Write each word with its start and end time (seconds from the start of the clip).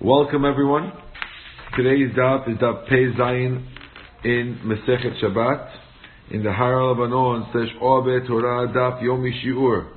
Welcome 0.00 0.44
everyone. 0.44 0.92
Today's 1.76 2.14
daf 2.14 2.48
is 2.48 2.56
daf 2.58 2.86
Pei 2.88 3.10
Zayin 3.18 3.66
in 4.22 4.60
Masechet 4.64 5.20
Shabbat 5.20 5.72
in 6.30 6.44
the 6.44 6.52
Har 6.52 6.80
Lebanon 6.84 7.48
slash 7.50 7.74
Obe 7.80 8.24
Torah 8.28 8.68
daf 8.68 9.02
Yomi 9.02 9.32
Shiur. 9.42 9.88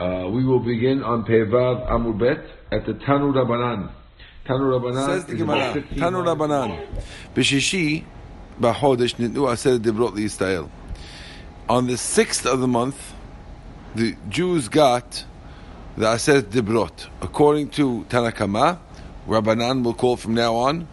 Uh, 0.00 0.30
we 0.30 0.46
will 0.46 0.60
begin 0.60 1.02
on 1.02 1.24
Pei 1.24 1.44
Vav 1.44 1.90
Amud 1.90 2.18
Bet 2.18 2.42
at 2.72 2.86
the 2.86 2.94
Tanu 2.94 3.34
Rabbanan. 3.34 3.92
Tanu 4.46 4.80
Rabbanan 4.80 5.06
says 5.06 5.26
the 5.26 5.34
Gemara. 5.34 5.74
Tanu 5.74 6.24
Rabbanan. 6.24 7.02
B'shishi 7.34 8.04
b'chodesh 8.58 9.16
nitnu 9.16 9.52
aser 9.52 9.78
dibrot 9.78 10.14
Yisrael. 10.14 10.70
On 11.68 11.86
the 11.86 11.98
sixth 11.98 12.46
of 12.46 12.60
the 12.60 12.68
month, 12.68 13.12
the 13.94 14.16
Jews 14.30 14.68
got 14.68 15.26
the 15.96 16.06
Aseret 16.06 16.42
Dibrot. 16.42 17.08
According 17.20 17.70
to 17.70 18.04
Tanakama, 18.08 18.78
Rabbanan 19.26 19.84
will 19.84 19.94
call 19.94 20.16
from 20.16 20.34
now 20.34 20.54
on, 20.54 20.88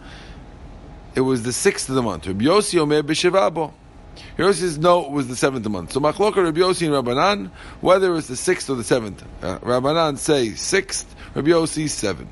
it 1.14 1.22
was 1.22 1.42
the 1.42 1.52
sixth 1.52 1.88
of 1.88 1.94
the 1.94 2.02
month. 2.02 2.26
Rabbi 2.26 2.44
Yossi 2.44 2.78
Omer 2.78 3.02
B'Shevabo. 3.02 3.72
Here 4.36 4.52
says, 4.52 4.78
no, 4.78 5.04
it 5.06 5.10
was 5.10 5.28
the 5.28 5.36
seventh 5.36 5.58
of 5.58 5.64
the 5.64 5.70
month. 5.70 5.92
So 5.92 6.00
Machloka 6.00 6.36
Rabbi 6.36 6.60
Yossi 6.60 6.86
and 6.86 7.06
Rabbanan, 7.06 7.50
whether 7.80 8.14
it's 8.16 8.28
the 8.28 8.36
sixth 8.36 8.68
or 8.70 8.76
the 8.76 8.84
seventh. 8.84 9.24
Uh, 9.42 9.58
Rabbanan 9.58 10.18
say 10.18 10.50
sixth, 10.50 11.14
Rabbi 11.34 11.48
Yossi 11.48 11.88
seven. 11.88 12.28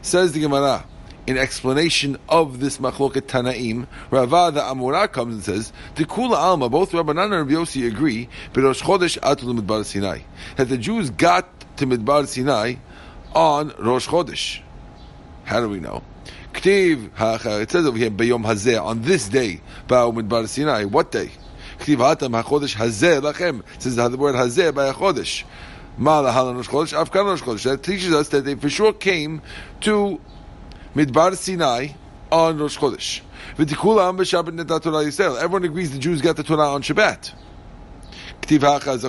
Says 0.00 0.32
the 0.32 0.40
Gemara, 0.40 0.84
in 1.26 1.38
explanation 1.38 2.16
of 2.28 2.60
this 2.60 2.78
machloket 2.78 3.22
Tanaim, 3.22 3.86
Rava 4.10 4.50
the 4.52 4.60
Amora 4.60 5.06
comes 5.10 5.34
and 5.34 5.44
says, 5.44 5.72
the 5.94 6.04
Kula 6.04 6.36
Alma, 6.36 6.68
both 6.68 6.92
Rabbanan 6.92 7.32
and 7.40 7.50
Rabbi 7.50 7.86
agree, 7.86 8.28
Rosh 8.54 8.82
Chodesh 8.82 9.18
Atul 9.20 9.58
Midbar 9.58 9.84
Sinai, 9.84 10.20
that 10.56 10.68
the 10.68 10.76
Jews 10.76 11.10
got 11.10 11.48
to 11.76 11.86
Midbar 11.86 12.26
Sinai 12.26 12.74
on 13.34 13.72
Rosh 13.78 14.08
Chodesh. 14.08 14.60
How 15.44 15.60
do 15.60 15.68
we 15.68 15.80
know? 15.80 16.02
Ktiv, 16.52 17.10
it 17.62 17.70
says 17.70 17.86
over 17.86 17.96
here, 17.96 18.10
Bayom 18.10 18.44
Hazeh, 18.44 18.82
on 18.82 19.02
this 19.02 19.28
day, 19.28 19.60
Ba'u 19.86 20.12
Midbar 20.12 20.48
Sinai. 20.48 20.84
What 20.84 21.12
day? 21.12 21.30
Ktiv 21.78 21.96
Hatam 21.96 22.34
HaChodesh 22.42 22.74
Hazeh 22.76 23.20
Lachem. 23.22 23.62
It 23.74 23.82
says 23.82 23.96
the 23.96 24.16
word 24.16 24.34
Hazeh 24.34 24.74
by 24.74 24.86
a 24.86 24.92
Chodesh. 24.92 25.44
That 27.64 27.82
teaches 27.82 28.14
us 28.14 28.28
that 28.30 28.44
they 28.46 28.54
for 28.54 28.70
sure 28.70 28.94
came 28.94 29.42
to 29.82 30.20
Midbar 30.94 31.34
Sinai 31.34 31.88
on 32.30 32.58
Rosh 32.58 32.76
Chodesh. 32.76 33.22
Everyone 35.42 35.64
agrees 35.64 35.90
the 35.90 35.98
Jews 35.98 36.20
got 36.20 36.36
the 36.36 36.42
Torah 36.42 36.68
on 36.68 36.82
Shabbat. 36.82 37.32
Because 38.46 39.02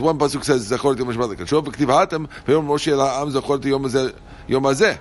one 0.00 0.18
pasuk 0.18 0.44
says 0.44 0.70
Zachor 0.70 0.96
Yom 0.96 1.08
Shabbat 1.08 1.34
Lekadshov, 1.34 1.64
K'tiv 1.66 1.88
Hatam 1.88 2.28
V'Yom 2.46 2.66
Moshe 2.66 2.92
La'am 2.96 3.32
Zachor 3.32 3.64
Yom 4.46 4.62
Hazeh. 4.62 4.98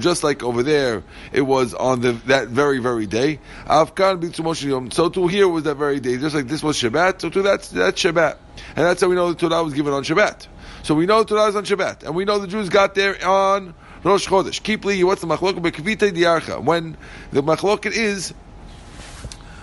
Just 0.00 0.22
like 0.24 0.42
over 0.42 0.62
there, 0.62 1.02
it 1.32 1.42
was 1.42 1.74
on 1.74 2.00
the, 2.00 2.12
that 2.12 2.48
very, 2.48 2.78
very 2.78 3.06
day. 3.06 3.38
So 3.66 5.08
to 5.10 5.26
here 5.26 5.48
was 5.48 5.64
that 5.64 5.76
very 5.76 6.00
day. 6.00 6.16
Just 6.16 6.34
like 6.34 6.48
this 6.48 6.62
was 6.62 6.78
Shabbat, 6.80 7.20
so 7.20 7.28
to 7.28 7.42
that's, 7.42 7.68
that's 7.68 8.00
Shabbat. 8.02 8.38
And 8.76 8.86
that's 8.86 9.02
how 9.02 9.08
we 9.08 9.16
know 9.16 9.32
the 9.32 9.48
Torah 9.48 9.62
was 9.62 9.74
given 9.74 9.92
on 9.92 10.04
Shabbat. 10.04 10.46
So 10.88 10.94
we 10.94 11.04
know 11.04 11.22
the 11.22 11.26
Torah 11.26 11.48
is 11.48 11.54
on 11.54 11.66
Shabbat. 11.66 12.04
And 12.04 12.14
we 12.14 12.24
know 12.24 12.38
the 12.38 12.46
Jews 12.46 12.70
got 12.70 12.94
there 12.94 13.22
on 13.22 13.74
Rosh 14.04 14.26
Chodesh. 14.26 14.62
Keep 14.62 14.86
li, 14.86 15.04
what's 15.04 15.20
the 15.20 15.26
machloket? 15.26 15.60
Bekvita 15.60 16.10
diarcha. 16.10 16.64
When 16.64 16.96
the 17.30 17.42
machloket 17.42 17.92
is 17.92 18.30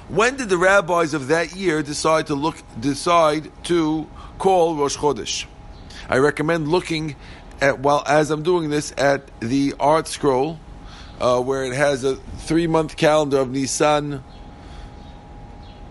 when 0.07 0.37
did 0.37 0.49
the 0.49 0.57
rabbis 0.59 1.15
of 1.15 1.29
that 1.29 1.55
year 1.55 1.81
decide 1.81 2.27
to 2.27 2.35
look 2.35 2.57
decide 2.79 3.51
to 3.63 4.07
call 4.37 4.75
Rosh 4.75 4.97
Chodesh? 4.97 5.47
I 6.07 6.17
recommend 6.17 6.67
looking 6.67 7.15
at 7.59 7.79
well 7.79 8.03
as 8.05 8.29
I'm 8.29 8.43
doing 8.43 8.69
this 8.69 8.93
at 8.95 9.31
the 9.39 9.71
ArtScroll, 9.71 10.59
uh, 11.19 11.41
where 11.41 11.63
it 11.63 11.73
has 11.73 12.03
a 12.03 12.17
three 12.17 12.67
month 12.67 12.97
calendar 12.97 13.39
of 13.39 13.49
Nisan, 13.49 14.23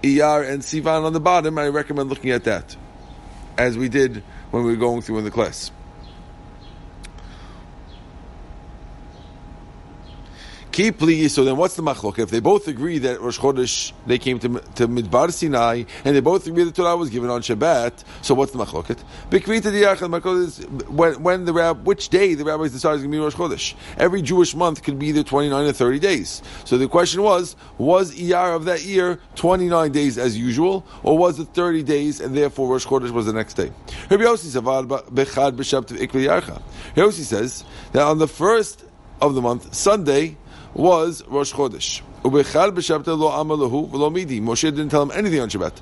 Iyar, 0.01 0.49
and 0.49 0.63
Sivan 0.63 1.03
on 1.03 1.13
the 1.13 1.19
bottom. 1.19 1.59
I 1.59 1.67
recommend 1.67 2.09
looking 2.09 2.31
at 2.31 2.45
that, 2.45 2.77
as 3.59 3.77
we 3.77 3.89
did 3.89 4.23
when 4.55 4.63
we 4.63 4.71
were 4.71 4.77
going 4.77 5.03
through 5.03 5.19
in 5.19 5.25
the 5.25 5.33
class. 5.33 5.73
So 10.75 11.45
then 11.45 11.57
what's 11.57 11.77
the 11.77 11.85
machlok? 11.85 12.19
If 12.19 12.31
they 12.31 12.41
both 12.41 12.67
agree 12.67 12.99
that 12.99 13.21
Rosh 13.21 13.39
Chodesh, 13.39 13.93
they 14.09 14.19
came 14.19 14.41
to, 14.41 14.49
to 14.49 14.89
Midbar 14.89 15.33
Sinai, 15.33 15.85
and 16.05 16.17
they 16.17 16.21
both 16.21 16.49
agree 16.49 16.65
the 16.65 16.73
Torah 16.73 16.97
was 16.97 17.11
given 17.11 17.31
on 17.31 17.43
Shabbat, 17.43 18.03
so 18.23 18.35
what's 18.35 18.51
the 18.51 18.59
machloket? 18.59 18.99
When, 20.89 21.23
when 21.23 21.45
the 21.45 21.53
rab, 21.53 21.87
which 21.87 22.09
day 22.09 22.35
the 22.35 22.45
rabbis 22.45 22.73
decided 22.73 22.97
is 22.97 23.03
going 23.03 23.13
to 23.13 23.19
be 23.19 23.23
Rosh 23.23 23.37
Chodesh? 23.37 23.75
Every 23.99 24.21
Jewish 24.21 24.57
month 24.57 24.83
could 24.83 24.99
be 24.99 25.07
either 25.07 25.23
29 25.23 25.65
or 25.65 25.73
30 25.73 26.01
days. 26.01 26.43
So 26.65 26.77
the 26.77 26.89
question 26.89 27.23
was, 27.23 27.55
was 27.79 28.13
Iyar 28.17 28.57
of 28.57 28.65
that 28.65 28.83
year 28.83 29.21
29 29.37 29.93
days 29.93 30.19
as 30.19 30.37
usual, 30.37 30.85
or 31.05 31.17
was 31.17 31.39
it 31.39 31.55
30 31.55 31.85
days, 31.85 32.21
and 32.21 32.37
therefore 32.37 32.73
Rosh 32.73 32.85
Chodesh 32.85 33.13
was 33.13 33.27
the 33.27 33.33
next 33.33 33.55
day? 33.55 33.71
Rabbi 34.11 34.25
says 37.13 37.65
that 37.93 38.03
on 38.03 38.19
the 38.19 38.27
first 38.27 38.85
of 39.21 39.35
the 39.37 39.41
month, 39.41 39.73
Sunday, 39.73 40.37
was 40.75 41.25
Rosh 41.27 41.53
Chodesh. 41.53 42.03
Moshe 44.41 44.63
didn't 44.63 44.89
tell 44.89 45.03
him 45.03 45.11
anything 45.13 45.41
on 45.41 45.49
Shabbat. 45.49 45.81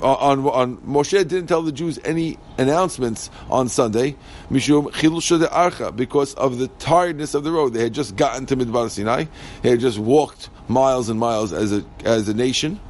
Uh, 0.00 0.14
on, 0.14 0.44
on 0.46 0.76
Moshe 0.78 1.12
didn't 1.12 1.46
tell 1.46 1.62
the 1.62 1.70
Jews 1.70 2.00
any 2.04 2.36
announcements 2.56 3.30
on 3.48 3.68
Sunday, 3.68 4.16
mishum 4.50 4.90
archa, 4.90 5.94
because 5.94 6.34
of 6.34 6.58
the 6.58 6.66
tiredness 6.66 7.34
of 7.34 7.44
the 7.44 7.52
road. 7.52 7.74
They 7.74 7.84
had 7.84 7.92
just 7.92 8.16
gotten 8.16 8.46
to 8.46 8.56
Midbar 8.56 8.90
Sinai. 8.90 9.26
They 9.62 9.70
had 9.70 9.80
just 9.80 9.98
walked 9.98 10.50
miles 10.66 11.08
and 11.08 11.20
miles 11.20 11.52
as 11.52 11.72
a 11.72 11.84
as 12.04 12.28
a 12.28 12.34
nation, 12.34 12.80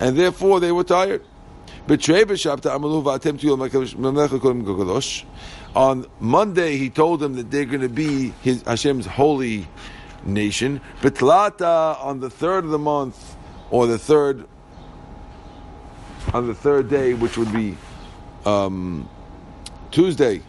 and 0.00 0.16
therefore 0.16 0.60
they 0.60 0.72
were 0.72 0.84
tired. 0.84 1.22
On 5.74 6.06
Monday, 6.20 6.76
he 6.76 6.90
told 6.90 7.20
them 7.20 7.34
that 7.34 7.50
they're 7.50 7.64
going 7.64 7.80
to 7.80 7.88
be 7.88 8.32
his 8.42 8.62
Hashem's 8.62 9.06
holy 9.06 9.66
nation. 10.24 10.80
Betlata 11.00 12.02
on 12.02 12.20
the 12.20 12.30
third 12.30 12.64
of 12.64 12.70
the 12.70 12.78
month, 12.78 13.36
or 13.70 13.86
the 13.86 13.98
third 13.98 14.46
on 16.32 16.46
the 16.46 16.54
third 16.54 16.88
day, 16.88 17.14
which 17.14 17.36
would 17.36 17.52
be 17.52 17.76
um, 18.44 19.08
Tuesday. 19.90 20.42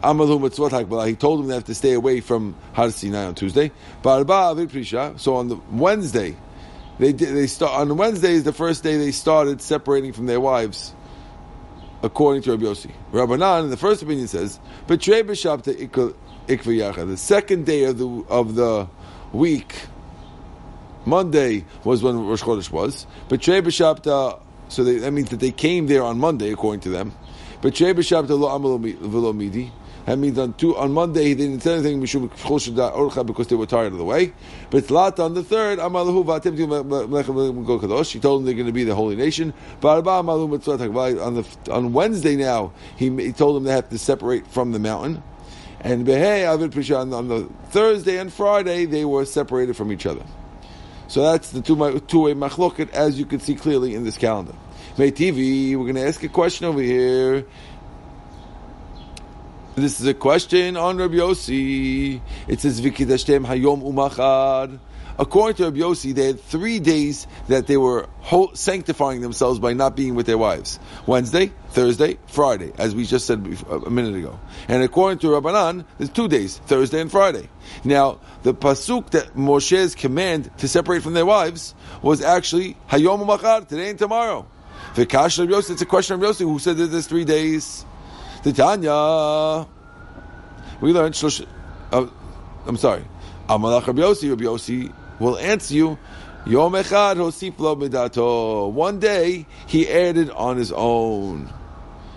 He 0.00 0.04
told 0.04 1.40
them 1.40 1.48
they 1.48 1.54
have 1.54 1.64
to 1.64 1.74
stay 1.74 1.92
away 1.92 2.20
from 2.20 2.54
Har 2.72 2.90
Sinai 2.90 3.24
on 3.24 3.34
Tuesday. 3.34 3.72
So 4.04 5.34
on 5.34 5.48
the 5.48 5.58
Wednesday, 5.72 6.36
they 6.98 7.12
they 7.12 7.46
start 7.48 7.80
on 7.80 7.96
Wednesday 7.96 8.32
is 8.32 8.44
the 8.44 8.52
first 8.52 8.84
day 8.84 8.96
they 8.96 9.10
started 9.10 9.60
separating 9.60 10.12
from 10.12 10.26
their 10.26 10.40
wives, 10.40 10.94
according 12.02 12.42
to 12.42 12.52
Rabbi 12.52 12.64
Yossi. 12.64 12.92
Rabbanan, 13.12 13.64
in 13.64 13.70
the 13.70 13.76
first 13.76 14.02
opinion, 14.02 14.28
says, 14.28 14.60
"Betrei 14.86 15.24
b'shabta 15.24 15.76
the 16.48 17.16
second 17.16 17.66
day 17.66 17.84
of 17.84 17.98
the 17.98 18.24
of 18.28 18.54
the 18.54 18.88
week, 19.32 19.74
Monday 21.04 21.64
was 21.84 22.02
when 22.02 22.26
Rosh 22.26 22.42
Chodesh 22.42 22.70
was. 22.70 23.06
But 23.28 23.40
B'Shabta, 23.60 24.40
so 24.68 24.84
they, 24.84 24.98
that 24.98 25.12
means 25.12 25.30
that 25.30 25.40
they 25.40 25.52
came 25.52 25.86
there 25.86 26.02
on 26.02 26.18
Monday, 26.18 26.52
according 26.52 26.80
to 26.80 26.88
them. 26.90 27.12
But 27.60 27.74
Trei 27.74 27.92
B'Shabta 27.92 28.38
lo 28.38 28.48
Amalo 28.48 29.34
Midi. 29.34 29.72
That 30.08 30.18
means 30.18 30.38
on 30.38 30.54
two, 30.54 30.74
on 30.74 30.92
Monday 30.92 31.34
they 31.34 31.44
didn't 31.44 31.60
say 31.62 31.74
anything 31.74 32.00
because 32.00 33.46
they 33.48 33.56
were 33.56 33.66
tired 33.66 33.92
of 33.92 33.98
the 33.98 34.06
way. 34.06 34.32
But 34.70 34.90
Lat 34.90 35.20
on 35.20 35.34
the 35.34 35.44
third, 35.44 35.78
He 35.78 35.82
told 38.18 38.40
them 38.40 38.46
they're 38.46 38.54
going 38.54 38.66
to 38.66 38.72
be 38.72 38.84
the 38.84 38.94
holy 38.94 39.16
nation. 39.16 39.52
On 39.82 40.02
the 41.34 41.46
on 41.70 41.92
Wednesday 41.92 42.36
now, 42.36 42.72
he, 42.96 43.10
he 43.16 43.32
told 43.32 43.56
them 43.56 43.64
they 43.64 43.72
have 43.72 43.90
to 43.90 43.98
separate 43.98 44.46
from 44.46 44.72
the 44.72 44.78
mountain. 44.78 45.22
And 45.80 46.06
Behei 46.06 46.44
Avid 46.44 46.72
Prishan 46.72 47.14
on 47.14 47.28
the 47.28 47.48
Thursday 47.70 48.18
and 48.18 48.32
Friday 48.32 48.84
they 48.84 49.04
were 49.04 49.24
separated 49.24 49.76
from 49.76 49.92
each 49.92 50.06
other. 50.06 50.24
So 51.06 51.22
that's 51.22 51.50
the 51.50 51.62
two 51.62 52.00
two 52.00 52.20
way 52.20 52.34
machloket 52.34 52.90
as 52.90 53.18
you 53.18 53.26
can 53.26 53.40
see 53.40 53.54
clearly 53.54 53.94
in 53.94 54.04
this 54.04 54.18
calendar. 54.18 54.54
Meitivei, 54.96 55.76
we're 55.76 55.84
going 55.84 55.94
to 55.94 56.06
ask 56.06 56.22
a 56.24 56.28
question 56.28 56.66
over 56.66 56.80
here. 56.80 57.46
This 59.76 60.00
is 60.00 60.06
a 60.08 60.14
question 60.14 60.76
on 60.76 60.96
Rabbi 60.96 61.14
Yossi. 61.14 62.20
It 62.48 62.60
says 62.60 62.80
Vikidashtem 62.80 63.46
Hayom 63.46 63.82
Umachad. 63.82 64.80
According 65.18 65.56
to 65.56 65.64
Rabbi 65.64 65.78
Yossi, 65.78 66.14
they 66.14 66.26
had 66.26 66.40
three 66.40 66.78
days 66.78 67.26
that 67.48 67.66
they 67.66 67.76
were 67.76 68.08
sanctifying 68.54 69.20
themselves 69.20 69.58
by 69.58 69.72
not 69.72 69.96
being 69.96 70.14
with 70.14 70.26
their 70.26 70.38
wives. 70.38 70.78
Wednesday, 71.06 71.52
Thursday, 71.70 72.18
Friday, 72.28 72.72
as 72.78 72.94
we 72.94 73.04
just 73.04 73.26
said 73.26 73.38
a 73.68 73.90
minute 73.90 74.14
ago. 74.14 74.38
And 74.68 74.82
according 74.82 75.18
to 75.20 75.28
Rabbanan, 75.28 75.84
there's 75.98 76.10
two 76.10 76.28
days, 76.28 76.58
Thursday 76.58 77.00
and 77.00 77.10
Friday. 77.10 77.48
Now, 77.84 78.20
the 78.44 78.54
pasuk 78.54 79.10
that 79.10 79.34
Moshe's 79.34 79.96
command 79.96 80.56
to 80.58 80.68
separate 80.68 81.02
from 81.02 81.14
their 81.14 81.26
wives 81.26 81.74
was 82.00 82.22
actually 82.22 82.76
Hayom 82.90 83.26
Machar, 83.26 83.62
today 83.62 83.90
and 83.90 83.98
tomorrow. 83.98 84.46
Vikash 84.94 85.40
Rabbi 85.40 85.52
Yossi, 85.52 85.70
it's 85.70 85.82
a 85.82 85.86
question 85.86 86.14
of 86.14 86.20
Yossi 86.20 86.42
who 86.42 86.60
said 86.60 86.76
that 86.76 86.86
there's 86.86 87.08
three 87.08 87.24
days. 87.24 87.84
The 88.44 88.52
Tanya, 88.52 89.66
we 90.80 90.92
learned. 90.92 91.20
Uh, 91.90 92.06
I'm 92.66 92.76
sorry. 92.76 93.04
Amalach 93.48 93.86
Rabbi 93.86 94.02
Yossi, 94.02 94.30
Rabbi 94.30 94.44
Yossi 94.44 94.92
will 95.18 95.38
answer 95.38 95.74
you. 95.74 95.98
Yom 96.46 96.72
hosif 96.72 97.58
lo 97.58 97.76
midato. 97.76 98.70
One 98.70 98.98
day 99.00 99.46
he 99.66 99.88
added 99.88 100.30
on 100.30 100.56
his 100.56 100.72
own. 100.72 101.52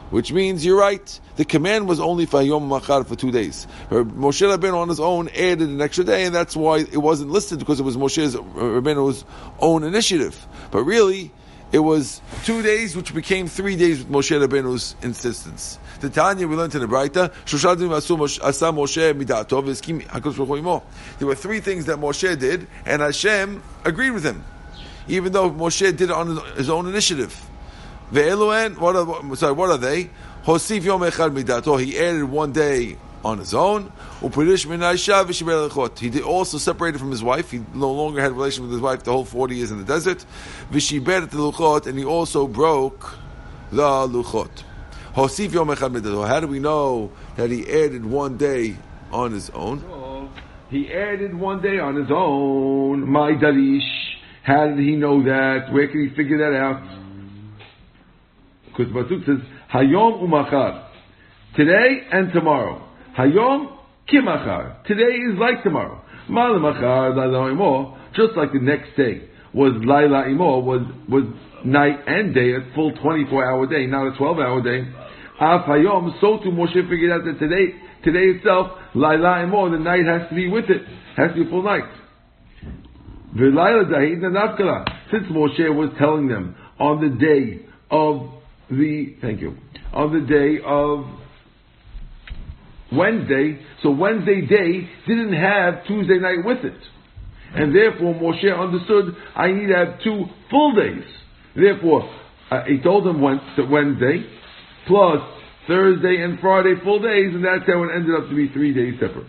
Which 0.09 0.33
means 0.33 0.65
you're 0.65 0.77
right. 0.77 1.19
The 1.37 1.45
command 1.45 1.87
was 1.87 2.01
only 2.01 2.25
for 2.25 2.41
Yom 2.41 2.67
Machar 2.67 3.05
for 3.05 3.15
two 3.15 3.31
days. 3.31 3.65
Moshe 3.89 4.45
Rabbeinu 4.45 4.75
on 4.75 4.89
his 4.89 4.99
own 4.99 5.29
added 5.29 5.61
an 5.61 5.81
extra 5.81 6.03
day, 6.03 6.25
and 6.25 6.35
that's 6.35 6.53
why 6.53 6.79
it 6.79 6.97
wasn't 6.97 7.31
listed 7.31 7.59
because 7.59 7.79
it 7.79 7.83
was 7.83 7.95
Moshe's 7.95 8.35
Rabbeinu's 8.35 9.23
own 9.59 9.83
initiative. 9.83 10.45
But 10.69 10.83
really, 10.83 11.31
it 11.71 11.79
was 11.79 12.21
two 12.43 12.61
days, 12.61 12.95
which 12.95 13.13
became 13.13 13.47
three 13.47 13.75
days 13.75 13.99
with 13.99 14.09
Moshe 14.09 14.47
Rabbeinu's 14.47 14.95
insistence. 15.01 15.79
The 16.01 16.09
Tanya 16.09 16.47
we 16.47 16.55
learned 16.55 16.75
in 16.75 16.81
the 16.81 16.87
Braita, 16.87 17.31
There 21.19 21.27
were 21.27 21.35
three 21.35 21.59
things 21.59 21.85
that 21.85 21.97
Moshe 21.97 22.39
did, 22.39 22.67
and 22.85 23.01
Hashem 23.01 23.63
agreed 23.85 24.11
with 24.11 24.23
him, 24.25 24.43
even 25.07 25.31
though 25.31 25.49
Moshe 25.49 25.79
did 25.79 26.01
it 26.01 26.11
on 26.11 26.37
his 26.55 26.69
own 26.69 26.87
initiative. 26.87 27.39
Ve'eluen, 28.11 28.77
what 28.77 28.95
are, 28.95 29.35
sorry, 29.35 29.53
what 29.53 29.69
are 29.69 29.77
they? 29.77 30.09
Hosif 30.43 30.83
yom 30.83 31.01
echad 31.01 31.33
midato. 31.33 31.81
He 31.81 31.97
added 31.97 32.25
one 32.25 32.51
day 32.51 32.97
on 33.23 33.37
his 33.37 33.53
own. 33.53 33.91
He 34.21 36.21
also 36.21 36.57
separated 36.57 36.99
from 36.99 37.11
his 37.11 37.23
wife. 37.23 37.51
He 37.51 37.61
no 37.73 37.91
longer 37.91 38.21
had 38.21 38.31
a 38.31 38.33
relation 38.33 38.63
with 38.63 38.71
his 38.71 38.81
wife 38.81 39.03
the 39.03 39.11
whole 39.11 39.25
40 39.25 39.55
years 39.55 39.71
in 39.71 39.77
the 39.77 39.83
desert. 39.83 40.25
And 40.71 41.99
he 41.99 42.05
also 42.05 42.47
broke 42.47 43.15
the 43.71 43.81
luchot. 43.81 44.63
How 45.13 45.27
do 46.39 46.47
we 46.47 46.59
know 46.59 47.11
that 47.35 47.51
he 47.51 47.69
added 47.69 48.05
one 48.05 48.37
day 48.37 48.77
on 49.11 49.33
his 49.33 49.49
own? 49.49 50.29
He 50.69 50.93
added 50.93 51.35
one 51.35 51.61
day 51.61 51.79
on 51.79 51.95
his 51.95 52.09
own. 52.09 53.09
My 53.09 53.31
darish. 53.31 53.81
How 54.43 54.69
did 54.69 54.79
he 54.79 54.95
know 54.95 55.21
that? 55.23 55.71
Where 55.71 55.87
can 55.87 56.07
he 56.07 56.15
figure 56.15 56.37
that 56.37 56.53
out? 56.57 56.81
Because 58.65 58.87
Pasuk 58.93 59.25
says, 59.25 59.39
Hayom 59.73 60.23
umachar. 60.23 60.85
Today 61.55 62.07
and 62.11 62.31
tomorrow. 62.31 62.81
Hayom 63.17 63.77
kimachar. 64.11 64.83
Today 64.85 65.03
is 65.03 65.37
like 65.37 65.63
tomorrow. 65.63 66.01
Malamachar 66.29 67.51
imo. 67.51 67.97
Just 68.15 68.37
like 68.37 68.51
the 68.53 68.59
next 68.59 68.95
day 68.95 69.27
was 69.53 69.73
laila 69.83 70.29
imo, 70.29 70.59
was, 70.59 70.81
was 71.09 71.23
night 71.65 71.99
and 72.07 72.33
day, 72.33 72.53
a 72.53 72.73
full 72.73 72.93
24 72.93 73.45
hour 73.45 73.67
day, 73.67 73.85
not 73.85 74.13
a 74.13 74.17
12 74.17 74.37
hour 74.39 74.61
day. 74.63 74.87
Af 75.39 75.65
hayom, 75.65 76.19
so 76.21 76.39
too 76.43 76.51
Moshe 76.51 76.73
figured 76.89 77.11
out 77.11 77.25
that 77.25 77.39
today, 77.39 77.75
today 78.03 78.37
itself, 78.37 78.71
laila 78.95 79.43
imo, 79.43 79.69
the 79.69 79.79
night 79.79 80.05
has 80.05 80.29
to 80.29 80.35
be 80.35 80.47
with 80.49 80.65
it. 80.69 80.81
Has 81.17 81.31
to 81.35 81.43
be 81.43 81.49
full 81.49 81.63
night. 81.63 81.83
Since 83.33 85.27
Moshe 85.31 85.75
was 85.75 85.89
telling 85.97 86.27
them 86.27 86.55
on 86.79 87.01
the 87.01 87.09
day 87.17 87.65
of 87.89 88.29
the, 88.69 89.15
thank 89.21 89.41
you, 89.41 89.57
on 89.93 90.13
the 90.13 90.25
day 90.25 90.59
of 90.65 91.05
Wednesday, 92.91 93.59
so 93.83 93.91
Wednesday 93.91 94.41
day 94.41 94.89
didn't 95.07 95.33
have 95.33 95.85
Tuesday 95.87 96.19
night 96.19 96.43
with 96.43 96.65
it. 96.65 96.79
And 97.53 97.75
therefore 97.75 98.13
Moshe 98.15 98.47
understood, 98.47 99.15
I 99.35 99.51
need 99.51 99.67
to 99.67 99.75
have 99.75 100.03
two 100.03 100.25
full 100.49 100.75
days. 100.75 101.03
Therefore, 101.55 102.09
uh, 102.49 102.63
he 102.65 102.79
told 102.81 103.05
that 103.05 103.69
Wednesday, 103.69 104.25
plus 104.87 105.19
Thursday 105.67 106.21
and 106.23 106.39
Friday 106.39 106.73
full 106.83 107.01
days, 107.01 107.33
and 107.33 107.43
that's 107.43 107.67
how 107.67 107.83
it 107.83 107.89
ended 107.95 108.15
up 108.15 108.29
to 108.29 108.35
be 108.35 108.49
three 108.53 108.73
days 108.73 108.99
separate. 108.99 109.27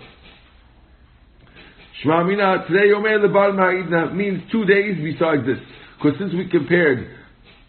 Shmamina, 2.04 2.66
today 2.66 2.92
Omer 2.96 3.20
Lebar 3.20 4.14
means 4.14 4.42
two 4.50 4.64
days 4.64 4.96
besides 5.02 5.46
this. 5.46 5.58
Because 5.96 6.18
since 6.18 6.32
we 6.32 6.48
compared 6.48 7.06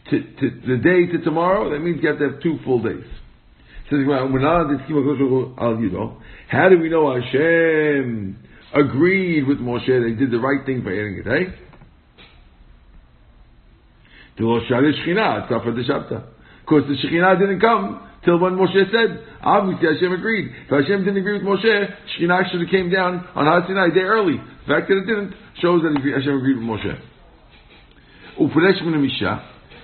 to, 0.09 0.19
to, 0.19 0.49
the 0.67 0.77
day 0.77 1.05
to 1.11 1.23
tomorrow, 1.23 1.69
that 1.69 1.79
means 1.79 1.99
you 2.01 2.09
have 2.09 2.17
to 2.17 2.29
have 2.31 2.41
two 2.41 2.57
full 2.65 2.81
days. 2.81 3.05
Says 3.93 4.01
how 6.49 6.69
do 6.69 6.79
we 6.79 6.89
know 6.89 7.13
Hashem 7.13 8.37
agreed 8.73 9.47
with 9.47 9.59
Moshe? 9.59 9.85
They 9.85 10.15
did 10.19 10.31
the 10.31 10.39
right 10.39 10.65
thing 10.65 10.83
by 10.83 10.91
adding 10.91 11.19
a 11.19 11.23
day. 11.23 11.53
Because 14.35 14.63
the 16.87 16.95
Shekhinah 17.03 17.39
didn't 17.39 17.59
come 17.59 18.09
till 18.25 18.39
when 18.39 18.53
Moshe 18.53 18.91
said. 18.91 19.27
Obviously, 19.43 19.87
Hashem 19.93 20.11
agreed. 20.11 20.51
If 20.65 20.69
Hashem 20.69 21.05
didn't 21.05 21.17
agree 21.17 21.33
with 21.33 21.43
Moshe, 21.43 21.95
Shekhinah 22.17 22.49
should 22.51 22.61
have 22.61 22.69
came 22.71 22.89
down 22.89 23.27
on 23.35 23.45
Har 23.45 23.61
day 23.91 23.99
early. 23.99 24.37
The 24.37 24.73
fact 24.73 24.87
that 24.87 24.97
it 24.97 25.05
didn't 25.05 25.35
shows 25.61 25.83
that 25.83 25.93
Hashem 25.95 26.35
agreed 26.35 26.57
with 26.57 26.65
Moshe. 26.65 26.97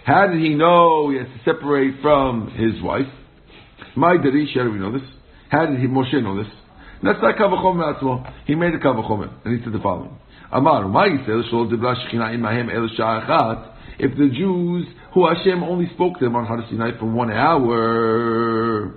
How 0.06 0.26
did 0.26 0.42
he 0.42 0.56
know 0.56 1.12
he 1.12 1.18
has 1.18 1.28
to 1.28 1.40
separate 1.46 2.02
from 2.02 2.50
his 2.50 2.82
wife? 2.82 3.06
My 3.97 4.17
darish, 4.17 4.55
how 4.56 4.65
do 4.65 4.73
we 4.73 4.79
know 4.79 4.93
this? 4.93 5.09
How 5.50 5.67
did 5.67 5.79
he, 5.79 5.87
Moshe 5.87 6.23
know 6.23 6.37
this? 6.43 6.53
That's 7.03 7.19
not 7.21 7.37
kavachomer 7.37 8.00
atzmo. 8.00 8.32
He 8.47 8.55
made 8.55 8.75
a 8.75 8.79
kavachomer, 8.79 9.31
and 9.44 9.59
he 9.59 9.65
said 9.65 9.73
the 9.73 9.79
following: 9.79 10.19
Amar, 10.50 10.85
if 13.99 14.19
the 14.19 14.29
Jews 14.29 14.87
who 15.12 15.29
Hashem 15.29 15.62
only 15.62 15.88
spoke 15.94 16.19
to 16.19 16.25
them 16.25 16.35
on 16.35 16.47
Har 16.47 16.65
Sinai 16.69 16.99
for 16.99 17.06
one 17.06 17.31
hour, 17.31 18.94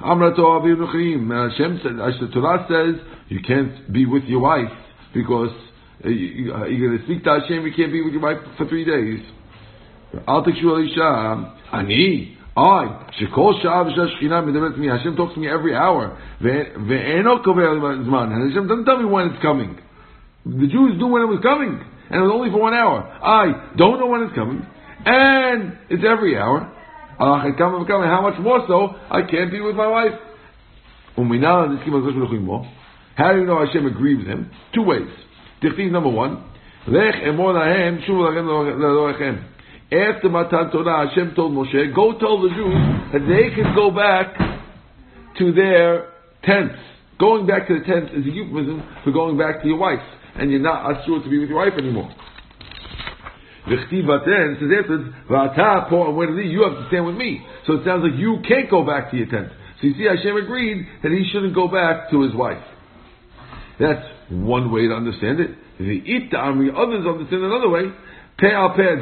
Hashem 0.00 1.80
said, 1.82 1.96
the 1.96 2.28
Torah 2.32 2.66
says 2.68 3.00
you 3.28 3.40
can't 3.40 3.92
be 3.92 4.06
with 4.06 4.24
your 4.24 4.40
wife 4.40 4.70
because 5.12 5.50
uh, 6.04 6.08
you, 6.08 6.52
are 6.52 6.68
going 6.68 6.98
to 6.98 7.04
speak 7.04 7.24
to 7.24 7.40
Hashem. 7.40 7.66
You 7.66 7.72
can't 7.74 7.90
be 7.90 8.02
with 8.02 8.12
your 8.12 8.22
wife 8.22 8.38
for 8.56 8.66
three 8.66 8.84
days. 8.84 9.20
אל 10.28 10.40
תקשו 10.40 10.76
על 10.76 10.82
אישה, 10.82 11.34
אני, 11.72 12.34
I, 12.55 13.09
Shekol 13.19 13.61
Sha'av 13.63 13.91
Shechina 13.97 14.43
Medevet 14.43 14.77
Me, 14.77 14.87
Hashem 14.87 15.15
talks 15.15 15.33
to 15.33 15.39
me 15.39 15.47
every 15.49 15.75
hour. 15.75 16.15
And 16.39 17.25
Hashem 18.45 18.67
doesn't 18.67 18.85
tell 18.85 18.97
me 18.99 19.05
when 19.05 19.29
it's 19.29 19.41
coming. 19.41 19.79
The 20.45 20.67
Jews 20.67 20.97
knew 20.97 21.07
when 21.07 21.23
it 21.23 21.25
was 21.25 21.39
coming. 21.41 21.81
And 22.09 22.19
it 22.19 22.21
was 22.21 22.31
only 22.31 22.51
for 22.51 22.59
one 22.59 22.73
hour. 22.73 23.01
I 23.01 23.73
don't 23.75 23.99
know 23.99 24.05
when 24.07 24.21
it's 24.23 24.35
coming. 24.35 24.65
And 25.05 25.77
it's 25.89 26.03
every 26.07 26.37
hour. 26.37 26.69
How 27.17 28.21
much 28.21 28.39
more 28.39 28.65
so, 28.67 28.95
I 29.09 29.21
can't 29.29 29.51
be 29.51 29.59
with 29.61 29.75
my 29.75 29.87
wife. 29.87 30.13
How 31.15 31.21
do 33.33 33.39
you 33.39 33.45
know 33.45 33.65
Hashem 33.65 33.85
agreed 33.85 34.17
with 34.19 34.27
him? 34.27 34.51
Two 34.75 34.83
ways. 34.83 35.09
Number 35.61 36.09
one 36.09 36.43
after 39.93 40.29
Matan 40.29 40.71
Torah, 40.71 41.07
Hashem 41.07 41.35
told 41.35 41.53
Moshe, 41.53 41.93
go 41.93 42.17
tell 42.17 42.41
the 42.41 42.49
Jews 42.49 43.13
that 43.13 43.21
they 43.29 43.53
can 43.53 43.75
go 43.75 43.91
back 43.91 44.35
to 45.37 45.51
their 45.51 46.09
tents. 46.43 46.75
Going 47.19 47.45
back 47.45 47.67
to 47.67 47.79
the 47.79 47.85
tents 47.85 48.11
is 48.13 48.25
a 48.25 48.29
euphemism 48.29 48.83
for 49.03 49.11
going 49.11 49.37
back 49.37 49.61
to 49.61 49.67
your 49.67 49.77
wife, 49.77 50.03
and 50.35 50.51
you're 50.51 50.59
not 50.59 50.89
assured 50.91 51.23
to 51.23 51.29
be 51.29 51.37
with 51.39 51.49
your 51.49 51.59
wife 51.59 51.77
anymore. 51.77 52.09
V'chtiv 53.67 54.07
then 54.25 54.57
says 54.59 54.69
afterwards, 54.77 55.09
v'ata 55.29 55.87
po 55.89 56.09
you 56.41 56.63
have 56.63 56.73
to 56.73 56.85
stand 56.89 57.05
with 57.05 57.15
me. 57.15 57.45
So 57.65 57.75
it 57.75 57.85
sounds 57.85 58.03
like 58.03 58.19
you 58.19 58.39
can't 58.47 58.69
go 58.69 58.83
back 58.85 59.11
to 59.11 59.17
your 59.17 59.27
tent. 59.27 59.49
So 59.79 59.87
you 59.87 59.93
see, 59.95 60.03
Hashem 60.03 60.35
agreed 60.35 60.85
that 61.01 61.11
he 61.11 61.29
shouldn't 61.31 61.55
go 61.55 61.67
back 61.67 62.09
to 62.11 62.21
his 62.23 62.35
wife. 62.35 62.63
That's 63.79 64.05
one 64.29 64.71
way 64.71 64.87
to 64.87 64.93
understand 64.93 65.39
it. 65.39 65.51
The 65.79 66.71
others 66.75 67.05
understand 67.07 67.43
another 67.43 67.69
way. 67.69 67.91
Pe 68.37 68.51
al 68.51 68.73
pe 68.75 68.99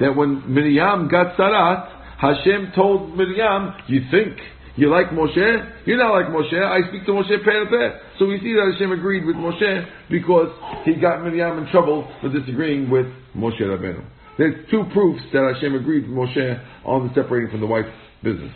that 0.00 0.16
when 0.16 0.52
Miriam 0.52 1.08
got 1.08 1.36
Sarat, 1.36 2.00
Hashem 2.18 2.72
told 2.74 3.16
Miriam, 3.16 3.74
you 3.86 4.02
think 4.10 4.36
you 4.76 4.90
like 4.90 5.08
Moshe? 5.08 5.86
You're 5.86 5.98
not 5.98 6.12
like 6.12 6.26
Moshe. 6.26 6.56
I 6.56 6.88
speak 6.88 7.04
to 7.06 7.12
Moshe 7.12 7.28
peh. 7.28 7.98
So 8.18 8.26
we 8.26 8.38
see 8.40 8.54
that 8.54 8.72
Hashem 8.72 8.92
agreed 8.92 9.24
with 9.24 9.36
Moshe 9.36 9.86
because 10.10 10.48
he 10.84 10.94
got 10.94 11.22
Miriam 11.22 11.58
in 11.58 11.70
trouble 11.70 12.10
for 12.20 12.28
disagreeing 12.28 12.90
with 12.90 13.06
Moshe 13.36 13.60
Rabbeinu. 13.60 14.04
There's 14.38 14.70
two 14.70 14.84
proofs 14.92 15.22
that 15.32 15.52
Hashem 15.54 15.74
agreed 15.74 16.08
with 16.08 16.16
Moshe 16.16 16.64
on 16.84 17.08
the 17.08 17.14
separating 17.14 17.50
from 17.50 17.60
the 17.60 17.66
wife 17.66 17.86
business. 18.22 18.52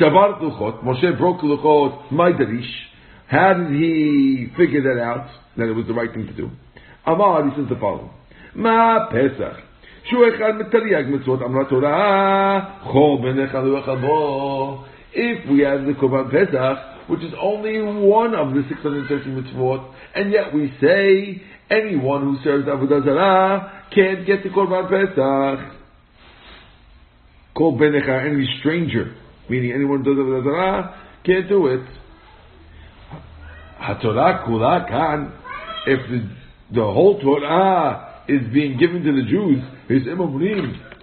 Shavar 0.00 0.40
Luchot, 0.40 0.82
Moshe 0.82 1.16
broke 1.16 1.40
Luchot, 1.42 2.10
my 2.10 2.32
darish. 2.32 2.68
How 3.28 3.54
did 3.54 3.70
he 3.70 4.48
figure 4.56 4.82
that 4.82 5.00
out, 5.00 5.28
that 5.56 5.68
it 5.68 5.72
was 5.72 5.86
the 5.86 5.94
right 5.94 6.12
thing 6.12 6.26
to 6.26 6.32
do? 6.32 6.50
Amar, 7.06 7.48
he 7.48 7.56
says 7.56 7.68
the 7.68 7.76
following. 7.76 8.10
Ma 8.54 9.08
Pesach. 9.10 9.62
שהוא 10.03 10.25
אחד 10.35 10.57
מתרי"ג 10.57 11.05
מצוות 11.09 11.41
אמרה 11.41 11.65
תורה, 11.65 12.59
חור 12.83 13.21
בעיניך 13.21 13.55
לא 13.55 13.95
בו. 13.95 14.83
If 15.13 15.49
we 15.49 15.61
have 15.61 15.85
the 15.85 15.93
Korban 15.99 16.29
Pesach, 16.31 16.77
which 17.07 17.23
is 17.23 17.33
only 17.41 17.81
one 17.81 18.35
of 18.35 18.53
the 18.53 18.63
630 18.69 19.29
mitzvot, 19.31 19.91
and 20.15 20.31
yet 20.31 20.53
we 20.53 20.71
say 20.79 21.41
anyone 21.71 22.21
who 22.21 22.37
serves 22.43 22.65
Avodah 22.67 23.03
Zarah 23.03 23.83
can't 23.89 24.25
get 24.25 24.43
the 24.43 24.49
Korban 24.49 24.87
Pesach. 24.87 25.75
Kol 27.57 27.77
Benecha, 27.77 28.25
any 28.29 28.47
stranger 28.59 29.15
Meaning 29.49 29.71
anyone 29.73 30.03
who 30.03 30.15
does 30.15 30.19
it 30.19 30.29
with 30.29 30.43
Torah 30.43 30.95
can't 31.25 31.49
do 31.49 31.67
it. 31.67 31.81
HaTorah 33.81 34.45
kula 34.47 34.87
kan. 34.87 35.33
If 35.87 36.07
the, 36.09 36.75
the 36.75 36.83
whole 36.83 37.19
Torah 37.19 38.12
is 38.28 38.52
being 38.52 38.78
given 38.78 39.02
to 39.04 39.12
the 39.12 39.22
Jews, 39.28 39.62
is 39.88 40.06
imamrim, 40.06 40.94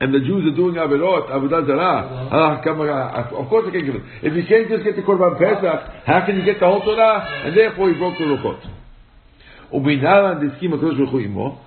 and 0.00 0.14
the 0.14 0.20
Jews 0.20 0.46
are 0.46 0.56
doing 0.56 0.76
Averot, 0.76 1.28
Avodah 1.28 1.66
Zarah, 1.66 2.28
ah, 2.30 2.58
of 2.60 3.48
course 3.48 3.66
I 3.68 3.72
can't 3.72 3.84
give 3.84 3.96
it. 3.96 4.02
If 4.22 4.34
you 4.34 4.44
can't 4.46 4.68
just 4.68 4.84
get 4.84 4.94
the 4.94 5.02
Korban 5.02 5.38
Pesach, 5.38 6.04
how 6.06 6.24
can 6.24 6.36
you 6.36 6.44
get 6.44 6.60
the 6.60 6.66
whole 6.66 6.82
Torah? 6.82 7.44
And 7.44 7.56
therefore 7.56 7.90
he 7.92 7.98
broke 7.98 8.16
the 8.16 8.24
Rukot. 8.24 8.62
Ubinalan 9.74 10.40
diskim 10.40 10.70
HaKadosh 10.70 10.98
Baruch 10.98 11.32
Hu 11.32 11.58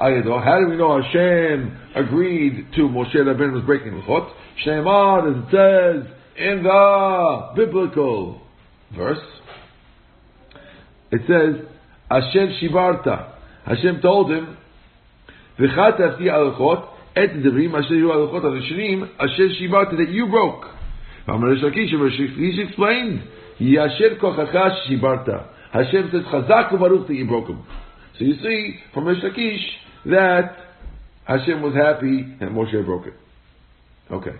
Ayado. 0.00 0.42
How 0.42 0.60
do 0.60 0.70
we 0.70 0.76
know 0.76 1.02
Hashem 1.02 1.76
agreed 1.96 2.72
to 2.76 2.82
Moshe 2.82 3.14
Rabbeinu 3.14 3.54
was 3.54 3.64
breaking 3.64 3.94
the 3.94 4.02
Chot? 4.06 4.32
Shneimar, 4.64 5.30
as 5.30 5.36
it 5.36 5.50
says 5.50 6.14
in 6.36 6.62
the 6.62 7.52
biblical 7.56 8.40
verse, 8.96 9.18
it 11.10 11.22
says, 11.26 11.66
Hashem 12.08 12.56
Shibarta. 12.62 13.39
Hashem 13.66 14.00
told 14.00 14.30
him, 14.30 14.56
V'chatafti 15.58 16.22
alachot, 16.22 16.88
et 17.16 17.30
devrim 17.30 17.74
asher 17.74 17.94
yu 17.94 18.08
alachot 18.08 18.44
al-shirim, 18.44 19.10
asher 19.18 19.48
Shibarta, 19.60 19.96
that 19.96 20.10
you 20.10 20.26
broke. 20.28 20.64
Amar 21.28 21.54
Shakish, 21.56 21.92
Shakish 21.92 22.66
explained, 22.66 23.22
Yasher 23.60 24.18
kochacha 24.20 24.86
Shibarta. 24.88 25.46
Hashem 25.72 26.10
says, 26.10 26.22
Chazak 26.32 26.78
Baruch 26.78 27.06
that 27.06 27.14
you 27.14 27.26
broke 27.26 27.48
him. 27.48 27.64
So 28.18 28.24
you 28.24 28.34
see, 28.42 28.78
from 28.92 29.06
Rish 29.06 29.22
Lakish, 29.22 29.62
that 30.06 30.56
Hashem 31.24 31.62
was 31.62 31.74
happy 31.74 32.36
and 32.40 32.50
Moshe 32.56 32.84
broke 32.84 33.06
it. 33.06 33.14
Okay. 34.10 34.36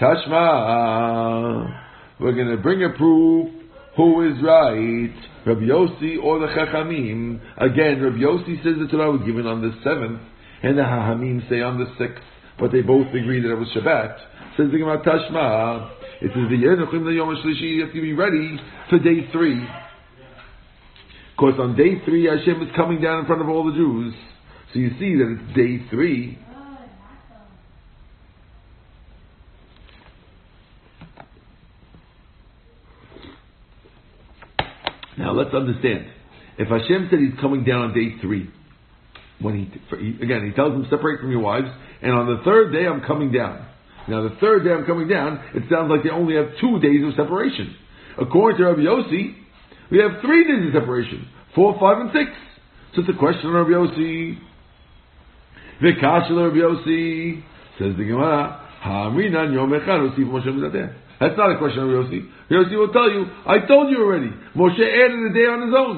Tashma, 0.00 1.82
we're 2.18 2.32
going 2.32 2.48
to 2.48 2.56
bring 2.56 2.82
a 2.82 2.90
proof 2.90 3.53
who 3.96 4.26
is 4.28 4.42
right, 4.42 5.14
Rabbi 5.46 5.62
Yossi 5.62 6.22
or 6.22 6.40
the 6.40 6.48
Chachamim. 6.48 7.40
Again, 7.58 8.02
Rabbi 8.02 8.18
Yossi 8.18 8.62
says 8.64 8.74
the 8.78 8.88
Torah 8.90 9.12
was 9.12 9.22
given 9.26 9.46
on 9.46 9.62
the 9.62 9.72
seventh, 9.84 10.20
and 10.62 10.78
the 10.78 10.82
Chachamim 10.82 11.48
say 11.48 11.60
on 11.60 11.78
the 11.78 11.86
sixth, 11.98 12.24
but 12.58 12.72
they 12.72 12.82
both 12.82 13.08
agree 13.08 13.40
that 13.40 13.50
it 13.50 13.58
was 13.58 13.68
Shabbat. 13.76 14.18
Says 14.56 14.70
the 14.70 14.78
Gemara 14.78 15.02
Tashma, 15.02 15.90
it 16.20 16.30
says 16.34 16.48
the 16.48 16.56
Yom 16.56 17.36
Shlishi, 17.36 17.76
you 17.76 17.84
have 17.84 17.92
to 17.92 18.00
be 18.00 18.12
ready 18.12 18.58
for 18.88 18.98
day 18.98 19.30
three. 19.32 19.62
Of 19.62 21.38
course, 21.38 21.54
on 21.58 21.76
day 21.76 22.00
three, 22.04 22.26
Hashem 22.26 22.62
is 22.62 22.68
coming 22.76 23.00
down 23.00 23.20
in 23.20 23.26
front 23.26 23.42
of 23.42 23.48
all 23.48 23.64
the 23.64 23.72
Jews. 23.72 24.14
So 24.72 24.78
you 24.78 24.90
see 24.98 25.16
that 25.18 25.38
it's 25.38 25.56
day 25.56 25.88
three. 25.90 26.38
Let's 35.54 35.68
understand. 35.68 36.10
If 36.58 36.66
Hashem 36.66 37.08
said 37.10 37.20
He's 37.20 37.38
coming 37.40 37.62
down 37.62 37.90
on 37.90 37.94
day 37.94 38.18
three, 38.20 38.50
when 39.40 39.54
he, 39.54 40.18
again 40.22 40.46
He 40.46 40.52
tells 40.52 40.72
them 40.72 40.86
separate 40.90 41.20
from 41.20 41.30
your 41.30 41.40
wives, 41.40 41.68
and 42.02 42.12
on 42.12 42.26
the 42.26 42.42
third 42.44 42.72
day 42.72 42.86
I'm 42.86 43.02
coming 43.02 43.30
down. 43.30 43.66
Now 44.08 44.22
the 44.22 44.36
third 44.40 44.64
day 44.64 44.70
I'm 44.70 44.84
coming 44.84 45.06
down, 45.06 45.38
it 45.54 45.62
sounds 45.70 45.90
like 45.90 46.02
they 46.02 46.10
only 46.10 46.34
have 46.34 46.46
two 46.60 46.80
days 46.80 47.06
of 47.06 47.14
separation. 47.14 47.76
According 48.18 48.58
to 48.58 48.66
Rabbi 48.66 48.80
Yossi, 48.80 49.34
we 49.90 49.98
have 49.98 50.20
three 50.22 50.44
days 50.44 50.74
of 50.74 50.82
separation. 50.82 51.28
Four, 51.54 51.78
five, 51.78 51.98
and 51.98 52.10
six. 52.10 52.30
So 52.94 53.02
it's 53.02 53.10
a 53.10 53.18
question 53.18 53.46
of 53.46 53.54
Rabbi 53.54 53.70
Yossi. 53.70 54.38
Vikashal 55.82 56.34
Rabbi 56.34 56.58
Yossi. 56.58 57.42
Says 57.78 57.96
the 57.96 58.04
Gemara, 58.04 58.60
Ha'aminan 58.82 59.54
Yom 59.54 59.70
Echad 59.70 60.16
Moshe. 60.18 60.94
That's 61.24 61.40
not 61.40 61.56
a 61.56 61.56
question 61.56 61.80
of 61.80 61.88
Yossi. 61.88 62.20
Yossi 62.52 62.76
will 62.76 62.92
tell 62.92 63.08
you, 63.08 63.24
I 63.48 63.64
told 63.64 63.88
you 63.88 64.04
already. 64.04 64.28
Moshe 64.52 64.76
added 64.76 65.24
a 65.24 65.32
day 65.32 65.48
on 65.48 65.64
his 65.64 65.72
own. 65.72 65.96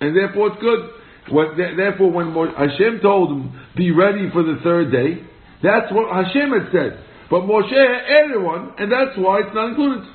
And 0.00 0.16
therefore 0.18 0.50
it's 0.50 0.60
good. 0.60 0.90
When, 1.30 1.54
therefore, 1.76 2.10
when 2.10 2.34
Hashem 2.58 2.98
told 3.02 3.30
him, 3.30 3.54
be 3.76 3.92
ready 3.92 4.30
for 4.34 4.42
the 4.42 4.58
third 4.64 4.90
day, 4.90 5.22
that's 5.62 5.94
what 5.94 6.10
Hashem 6.10 6.50
had 6.50 6.74
said. 6.74 7.04
But 7.30 7.46
Moshe 7.46 7.70
added 7.70 8.42
one, 8.42 8.74
and 8.82 8.90
that's 8.90 9.14
why 9.14 9.46
it's 9.46 9.54
not 9.54 9.70
included. 9.70 10.10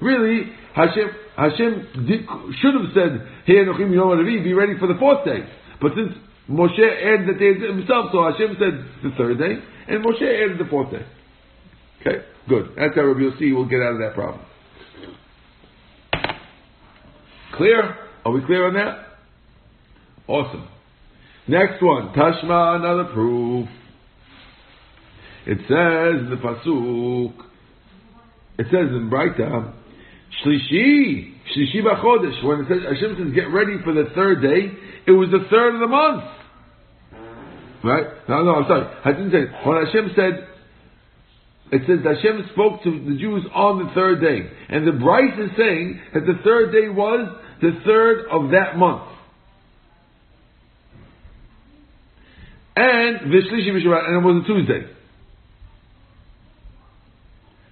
Really, 0.00 0.48
Hashem, 0.72 1.12
Hashem 1.36 2.08
did, 2.08 2.24
should 2.64 2.80
have 2.80 2.96
said, 2.96 3.28
Hey, 3.44 3.60
Enochim 3.60 3.92
Yom 3.92 4.24
be 4.24 4.54
ready 4.54 4.78
for 4.80 4.88
the 4.88 4.96
fourth 4.96 5.26
day. 5.26 5.44
But 5.82 5.92
since 5.92 6.16
Moshe 6.48 6.80
added 6.80 7.28
the 7.28 7.36
day 7.36 7.60
himself, 7.60 8.08
so 8.08 8.24
Hashem 8.24 8.56
said 8.56 9.04
the 9.04 9.12
third 9.20 9.36
day, 9.36 9.60
and 9.92 10.00
Moshe 10.00 10.24
added 10.24 10.56
the 10.56 10.70
fourth 10.70 10.90
day. 10.90 11.04
Okay, 12.00 12.24
good. 12.48 12.70
That's 12.76 12.94
how 12.94 13.02
Rabbi 13.02 13.20
Yossi 13.20 13.54
will 13.54 13.68
get 13.68 13.80
out 13.80 13.94
of 13.94 13.98
that 14.00 14.14
problem. 14.14 14.44
Clear? 17.56 17.96
Are 18.24 18.32
we 18.32 18.44
clear 18.44 18.68
on 18.68 18.74
that? 18.74 19.06
Awesome. 20.26 20.68
Next 21.48 21.82
one, 21.82 22.14
Tashma, 22.14 22.76
another 22.76 23.12
proof. 23.12 23.68
It 25.44 25.58
says 25.62 26.20
in 26.22 26.30
the 26.30 26.36
pasuk. 26.36 27.34
It 28.58 28.66
says 28.66 28.94
in 28.94 29.10
Braita, 29.10 29.72
Shlishi, 30.44 31.34
Shlishi 31.50 31.82
Bachodesh. 31.82 32.44
When 32.44 32.60
it 32.60 32.68
says 32.68 32.78
Hashem 32.88 33.16
says, 33.18 33.34
"Get 33.34 33.50
ready 33.50 33.78
for 33.82 33.92
the 33.92 34.10
third 34.14 34.40
day," 34.40 34.70
it 35.06 35.10
was 35.10 35.30
the 35.30 35.44
third 35.50 35.74
of 35.74 35.80
the 35.80 35.88
month. 35.88 36.24
Right? 37.82 38.06
No, 38.28 38.44
no, 38.44 38.54
I'm 38.56 38.68
sorry. 38.68 38.86
I 39.04 39.12
didn't 39.12 39.32
say. 39.32 39.44
When 39.64 39.84
Hashem 39.84 40.12
said, 40.14 40.48
it 41.72 41.80
says 41.86 42.04
Hashem 42.04 42.50
spoke 42.52 42.82
to 42.84 42.90
the 42.90 43.16
Jews 43.18 43.46
on 43.54 43.86
the 43.86 43.90
third 43.94 44.20
day, 44.20 44.40
and 44.68 44.86
the 44.86 44.92
Braisa 44.92 45.46
is 45.46 45.56
saying 45.56 46.00
that 46.12 46.26
the 46.26 46.34
third 46.44 46.70
day 46.70 46.90
was 46.90 47.34
the 47.62 47.72
third 47.86 48.26
of 48.30 48.50
that 48.50 48.76
month. 48.76 49.08
And 52.76 53.20
Vishlishi 53.20 53.70
Mishrat, 53.70 54.06
and 54.06 54.16
it 54.16 54.26
was 54.26 54.44
a 54.44 54.46
Tuesday. 54.46 54.86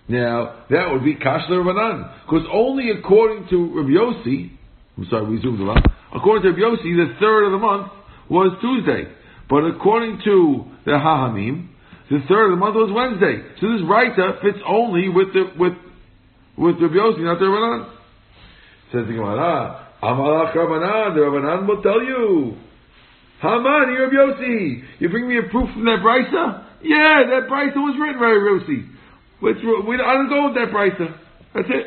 Now, 0.08 0.64
that 0.70 0.90
would 0.92 1.04
be 1.04 1.14
Kashler 1.16 1.62
Rabbanan. 1.62 2.24
Because 2.24 2.46
only 2.52 2.90
according 2.90 3.48
to 3.50 3.80
Rabbi 3.80 3.90
Yossi, 3.90 4.50
I'm 4.96 5.06
sorry, 5.10 5.26
we 5.28 5.42
zoomed 5.42 5.60
a 5.60 5.64
lot. 5.64 5.84
According 6.14 6.42
to 6.42 6.50
Rabbi 6.50 6.76
Yossi, 6.76 6.96
the 6.96 7.14
third 7.20 7.44
of 7.44 7.52
the 7.52 7.58
month 7.58 7.92
was 8.30 8.56
Tuesday. 8.60 9.12
But 9.48 9.64
according 9.66 10.20
to 10.24 10.64
the 10.84 10.92
Hahamim, 10.92 11.69
the 12.10 12.18
third 12.28 12.50
of 12.50 12.58
the 12.58 12.60
month 12.60 12.74
was 12.74 12.90
Wednesday. 12.90 13.38
So 13.62 13.70
this 13.70 13.86
Raita 13.86 14.42
fits 14.42 14.58
only 14.66 15.08
with 15.08 15.32
the, 15.32 15.54
with, 15.54 15.78
with 16.58 16.82
Rabbi 16.82 16.98
Yossi, 16.98 17.22
not 17.22 17.38
the 17.38 17.46
Rabbanan. 17.46 17.86
Says 18.90 19.06
the 19.06 19.14
Gemara, 19.14 19.86
Amalach 20.02 20.52
Rabbanan, 20.52 21.14
the 21.14 21.22
Rabbanan 21.22 21.68
will 21.68 21.82
tell 21.82 22.02
you. 22.02 22.58
Haman, 23.40 23.94
Rabbi 23.94 24.16
Yossi, 24.18 24.82
you 24.98 25.08
bring 25.08 25.28
me 25.28 25.38
a 25.38 25.46
proof 25.50 25.70
from 25.72 25.84
that 25.86 26.02
Brisa? 26.02 26.66
Yeah, 26.82 27.30
that 27.30 27.48
Brisa 27.48 27.78
was 27.78 27.94
written 27.94 28.18
by 28.18 28.34
Rabbi. 28.34 28.90
Which 29.40 29.56
we 29.56 29.96
don't 29.96 30.28
go 30.28 30.48
with 30.48 30.54
that 30.54 30.68
brisa. 30.68 31.16
That's 31.54 31.68
it. 31.68 31.86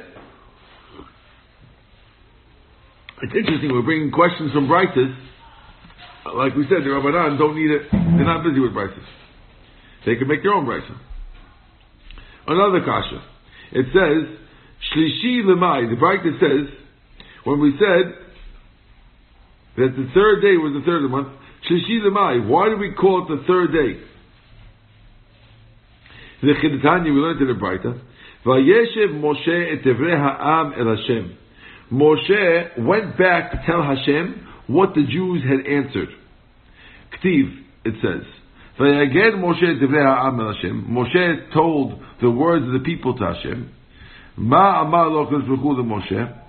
It's 3.21 3.35
interesting. 3.35 3.71
We're 3.71 3.83
bringing 3.83 4.11
questions 4.11 4.51
from 4.51 4.67
brises. 4.67 5.15
Like 6.33 6.55
we 6.55 6.63
said, 6.63 6.81
the 6.83 6.89
Rabbanan 6.89 7.37
don't 7.37 7.55
need 7.55 7.69
it. 7.69 7.91
They're 7.91 8.25
not 8.25 8.43
busy 8.43 8.59
with 8.59 8.73
brises. 10.03 10.05
They 10.05 10.15
can 10.15 10.27
make 10.27 10.43
their 10.43 10.53
own 10.53 10.65
brisa. 10.65 10.97
Another 12.47 12.85
kasha. 12.85 13.23
It 13.71 13.85
says 13.93 14.37
shlishi 14.95 15.43
lemai. 15.43 15.89
The 15.89 15.95
brisa 15.95 16.39
says 16.39 16.73
when 17.43 17.59
we 17.59 17.71
said 17.79 18.13
that 19.77 19.95
the 19.95 20.09
third 20.13 20.41
day 20.41 20.57
was 20.57 20.73
the 20.79 20.85
third 20.85 21.03
of 21.03 21.11
the 21.11 21.15
month. 21.17 21.27
Shlishi 21.69 22.01
lemai. 22.01 22.47
Why 22.47 22.69
do 22.69 22.77
we 22.77 22.93
call 22.93 23.25
it 23.25 23.37
the 23.37 23.43
third 23.47 23.71
day? 23.71 24.01
The 26.41 26.53
Chidtanya, 26.61 27.05
we 27.05 27.21
learned 27.21 27.41
in 27.41 27.47
the 27.47 27.53
Braita. 27.53 28.01
Vayeshev 28.45 29.13
Moshe 29.21 29.73
et 29.73 29.81
Devrei 29.85 30.17
Ha'am 30.17 30.73
el 30.77 30.97
Hashem. 30.97 31.37
Moshe 31.89 32.85
went 32.85 33.17
back 33.17 33.51
to 33.51 33.63
tell 33.65 33.81
Hashem 33.81 34.45
what 34.67 34.93
the 34.93 35.05
Jews 35.09 35.41
had 35.43 35.65
answered. 35.65 36.09
Ktiv, 37.13 37.63
it 37.85 37.93
says. 38.01 38.42
Vayaged 38.79 39.35
Moshe 39.35 40.55
Hashem. 40.55 40.87
Moshe 40.89 41.53
told 41.53 42.01
the 42.21 42.29
words 42.29 42.65
of 42.65 42.73
the 42.73 42.79
people 42.79 43.15
to 43.17 43.25
Hashem. 43.25 43.71
Ma 44.37 44.81
amar 44.81 45.07
lo 45.09 45.27
Moshe. 45.27 46.39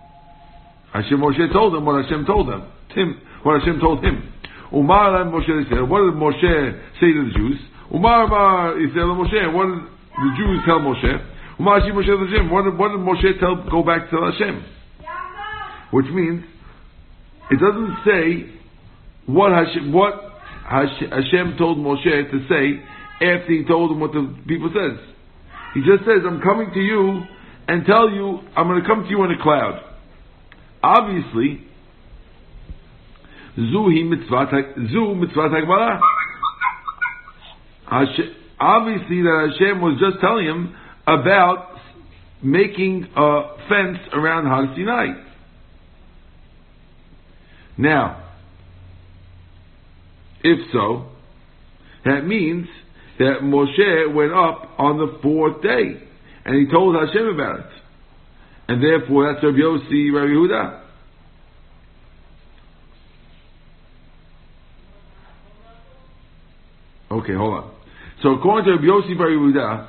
Hashem 0.93 1.19
Moshe 1.19 1.53
told 1.53 1.75
them 1.75 1.85
what 1.85 2.03
Hashem 2.05 2.25
told 2.25 2.49
them. 2.49 2.71
Him, 2.95 3.21
what 3.43 3.61
Hashem 3.61 3.81
told 3.81 4.05
him. 4.05 4.33
Umar 4.73 5.23
and 5.23 5.33
Moshe 5.33 5.69
said. 5.69 5.83
What 5.89 6.01
did 6.01 6.15
Moshe 6.15 6.83
say 7.01 7.13
to 7.13 7.25
the 7.29 7.33
Jews? 7.37 7.61
Umar 7.93 8.29
Bar 8.29 8.75
Yisrael 8.75 9.15
Moshe. 9.15 9.53
What 9.53 9.67
did 9.67 9.85
the 10.17 10.31
Jews 10.37 10.61
tell 10.65 10.81
Moshe? 10.81 11.27
Umar 11.61 11.81
Shi 11.81 11.91
Moshe 11.91 12.09
Hashem. 12.09 12.51
What 12.51 12.65
did, 12.65 12.79
what 12.79 12.89
did 12.89 13.01
Moshe 13.01 13.39
tell? 13.39 13.57
Go 13.71 13.83
back 13.83 14.11
to 14.11 14.17
Hashem. 14.17 14.65
Which 15.91 16.07
means 16.07 16.45
it 17.51 17.61
doesn't 17.61 17.97
say 18.05 18.51
what 19.27 19.53
Hashem, 19.53 19.93
what 19.93 20.34
Hashem 20.65 21.57
told 21.59 21.79
Moshe 21.79 22.31
to 22.31 22.49
say 22.49 22.83
after 23.15 23.53
he 23.53 23.65
told 23.67 23.91
them 23.91 24.01
what 24.01 24.13
the 24.13 24.35
people 24.47 24.71
says. 24.73 24.99
He 25.75 25.81
just 25.81 26.05
says, 26.05 26.23
I'm 26.27 26.41
coming 26.41 26.71
to 26.73 26.81
you 26.81 27.23
and 27.69 27.85
tell 27.85 28.11
you, 28.11 28.41
I'm 28.57 28.67
going 28.69 28.81
to 28.81 28.89
come 28.89 29.05
to 29.05 29.11
you 29.11 29.25
in 29.25 29.33
a 29.33 29.43
cloud. 29.43 29.81
Obviously, 30.83 31.63
Zuhi 33.59 34.09
mitzvah, 34.09 34.47
zu 34.91 35.15
mitzvah 35.15 35.49
Hagbara. 35.49 36.01
Obviously 38.59 39.23
that 39.23 39.53
Hashem 39.53 39.81
was 39.81 40.01
just 40.01 40.21
telling 40.21 40.47
him 40.47 40.75
about 41.07 41.77
making 42.43 43.07
a 43.17 43.43
fence 43.69 43.99
around 44.13 44.47
Har 44.47 44.75
Sinai. 44.75 45.23
Now, 47.77 48.24
if 50.45 50.59
so, 50.73 51.07
that 52.05 52.27
means 52.27 52.67
that 53.19 53.41
Moshe 53.43 54.15
went 54.15 54.33
up 54.33 54.79
on 54.79 54.99
the 54.99 55.19
fourth 55.23 55.63
day, 55.63 56.03
and 56.45 56.55
he 56.57 56.71
told 56.71 56.95
Hashem 56.95 57.27
about 57.29 57.61
it. 57.61 57.67
And 58.69 58.83
therefore, 58.83 59.33
that's 59.33 59.45
Rabbi 59.45 59.59
Yossi, 59.59 60.13
Rabbi 60.13 60.29
Yehuda. 60.29 60.81
Okay, 67.11 67.35
hold 67.35 67.55
on. 67.55 67.75
So 68.23 68.31
according 68.31 68.65
to 68.67 68.73
Rabbi 68.73 68.85
Yossi 68.85 69.17
Bar 69.17 69.29
Yehuda, 69.29 69.89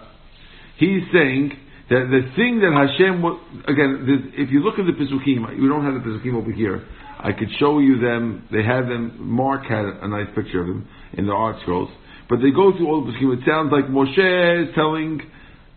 he's 0.78 1.04
saying 1.12 1.52
that 1.90 2.08
the 2.12 2.22
thing 2.36 2.60
that 2.60 2.72
Hashem, 2.72 3.24
again, 3.68 4.34
if 4.38 4.52
you 4.52 4.60
look 4.62 4.80
at 4.80 4.86
the 4.86 4.94
Pesukim, 4.94 5.60
we 5.60 5.68
don't 5.68 5.84
have 5.84 5.96
the 5.96 6.00
Pesukim 6.02 6.36
over 6.36 6.52
here. 6.52 6.86
I 7.26 7.32
could 7.32 7.50
show 7.60 7.80
you 7.80 8.00
them. 8.00 8.48
They 8.52 8.62
have 8.62 8.86
them. 8.86 9.18
Mark 9.18 9.66
had 9.66 9.86
a 9.86 10.08
nice 10.08 10.28
picture 10.36 10.62
of 10.62 10.68
them 10.68 10.88
in 11.14 11.26
the 11.26 11.34
ArtScrolls. 11.34 11.92
But 12.30 12.38
they 12.38 12.52
go 12.52 12.72
through 12.78 12.88
all 12.88 13.04
the. 13.04 13.14
It 13.32 13.40
sounds 13.48 13.72
like 13.72 13.86
Moshe 13.86 14.70
is 14.70 14.76
telling 14.76 15.22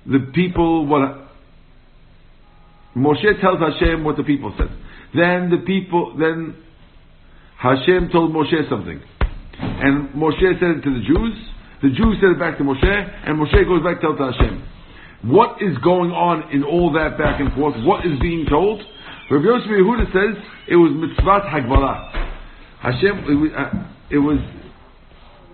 the 0.04 0.30
people 0.34 0.84
what 0.84 1.24
Moshe 2.94 3.40
tells 3.40 3.60
Hashem 3.60 4.04
what 4.04 4.18
the 4.18 4.24
people 4.24 4.52
said. 4.58 4.68
Then 5.14 5.48
the 5.48 5.64
people, 5.64 6.14
then 6.20 6.54
Hashem 7.56 8.10
told 8.12 8.30
Moshe 8.30 8.68
something. 8.68 9.00
And 9.58 10.10
Moshe 10.10 10.60
said 10.60 10.76
it 10.76 10.82
to 10.82 10.92
the 10.92 11.04
Jews. 11.06 11.32
The 11.80 11.88
Jews 11.88 12.18
said 12.20 12.36
it 12.36 12.38
back 12.38 12.58
to 12.58 12.64
Moshe, 12.64 12.84
and 13.24 13.40
Moshe 13.40 13.64
goes 13.64 13.82
back 13.82 14.02
to 14.02 14.12
tell 14.14 14.32
Hashem. 14.32 14.68
What 15.32 15.62
is 15.62 15.78
going 15.78 16.10
on 16.10 16.52
in 16.52 16.62
all 16.62 16.92
that 16.92 17.16
back 17.16 17.40
and 17.40 17.52
forth? 17.54 17.74
What 17.86 18.04
is 18.04 18.18
being 18.20 18.44
told? 18.44 18.82
Rabbi 19.30 19.44
Yosef 19.44 19.68
Yehuda 19.68 20.06
says 20.12 20.42
it 20.68 20.76
was 20.76 20.92
mitzvah 20.96 21.44
hagbalah. 21.52 22.12
Hashem, 22.80 23.28
it 24.08 24.16
was, 24.16 24.38
uh, 24.40 24.48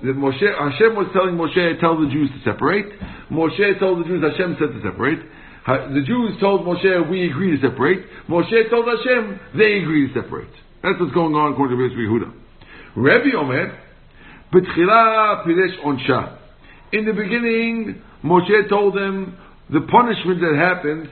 that 0.05 0.15
Moshe, 0.15 0.47
Hashem 0.47 0.95
was 0.95 1.09
telling 1.13 1.35
Moshe, 1.35 1.81
tell 1.81 1.99
the 1.99 2.07
Jews 2.07 2.31
to 2.31 2.51
separate. 2.53 2.87
Moshe 3.33 3.79
told 3.81 4.05
the 4.05 4.09
Jews, 4.09 4.23
Hashem 4.23 4.57
said 4.61 4.79
to 4.79 4.81
separate. 4.83 5.19
The 5.67 6.05
Jews 6.07 6.39
told 6.39 6.67
Moshe, 6.67 7.11
we 7.11 7.27
agree 7.27 7.59
to 7.59 7.69
separate. 7.69 8.07
Moshe 8.29 8.71
told 8.71 8.87
Hashem, 8.87 9.41
they 9.59 9.79
agree 9.83 10.07
to 10.07 10.23
separate. 10.23 10.55
That's 10.83 11.01
what's 11.01 11.15
going 11.15 11.35
on 11.35 11.55
according 11.55 11.77
to 11.77 11.83
Rabbi 11.83 11.99
Yehuda. 11.99 12.31
Rabbi 12.95 13.35
Omer, 13.37 13.79
B'tchila 14.53 15.47
piresh 15.47 15.83
onsha. 15.83 16.39
In 16.93 17.07
the 17.07 17.13
beginning, 17.13 18.03
Moshe 18.23 18.69
told 18.69 18.95
them 18.95 19.37
the 19.73 19.81
punishment 19.91 20.41
that 20.43 20.55
happens 20.55 21.09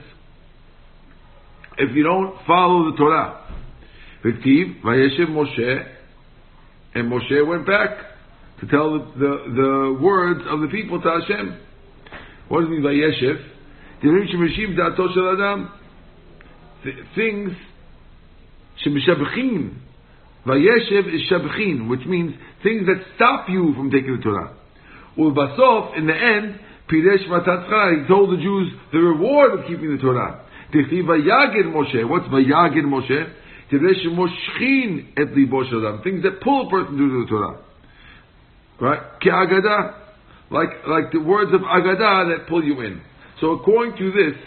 if 1.77 1.95
you 1.95 2.03
don't 2.03 2.35
follow 2.45 2.91
the 2.91 2.97
Torah. 2.97 3.39
V'tiv 4.23 4.81
vayeshev 4.83 5.27
Moshe, 5.27 5.85
and 6.95 7.11
Moshe 7.11 7.47
went 7.47 7.65
back 7.65 7.97
to 8.59 8.67
tell 8.67 8.93
the, 8.93 8.99
the, 9.17 9.53
the, 9.55 9.97
words 10.01 10.41
of 10.47 10.61
the 10.61 10.67
people 10.67 11.01
to 11.01 11.09
Hashem. 11.09 11.59
What 12.47 12.61
does 12.61 12.69
it 12.69 12.71
mean 12.71 12.83
vayeshev? 12.83 13.49
Things 17.15 17.51
shemishabchim 18.85 19.83
Vayeshev 20.45 21.13
is 21.13 21.21
shabchin, 21.31 21.87
which 21.87 22.05
means 22.05 22.33
things 22.63 22.85
that 22.85 23.01
stop 23.15 23.47
you 23.49 23.73
from 23.75 23.89
taking 23.89 24.17
the 24.17 24.21
Torah. 24.21 24.53
Ulbasof, 25.17 25.97
in 25.97 26.05
the 26.05 26.13
end, 26.13 26.59
Piresh 26.89 27.25
Matatzcha, 27.29 28.01
he 28.01 28.07
told 28.07 28.37
the 28.37 28.41
Jews 28.41 28.73
the 28.91 28.99
reward 28.99 29.57
of 29.57 29.65
keeping 29.67 29.95
the 29.95 30.01
Torah. 30.01 30.45
Tichti 30.73 31.03
Vayagid 31.03 31.71
Moshe. 31.71 32.07
What's 32.09 32.25
Vayagid 32.27 32.83
Moshe? 32.83 33.33
Tiresh 33.71 34.05
Moshchin 34.07 35.13
et 35.17 35.35
libo 35.35 35.63
Things 36.03 36.23
that 36.23 36.41
pull 36.41 36.67
a 36.67 36.69
person 36.69 36.97
to 36.97 37.23
the 37.23 37.29
Torah. 37.29 37.61
Right? 38.81 38.99
Agada. 39.21 39.99
Like, 40.49 40.69
like 40.87 41.11
the 41.11 41.19
words 41.19 41.53
of 41.53 41.61
Agada 41.61 42.37
that 42.37 42.47
pull 42.47 42.63
you 42.63 42.81
in. 42.81 43.01
So 43.39 43.51
according 43.51 43.97
to 43.97 44.11
this, 44.11 44.39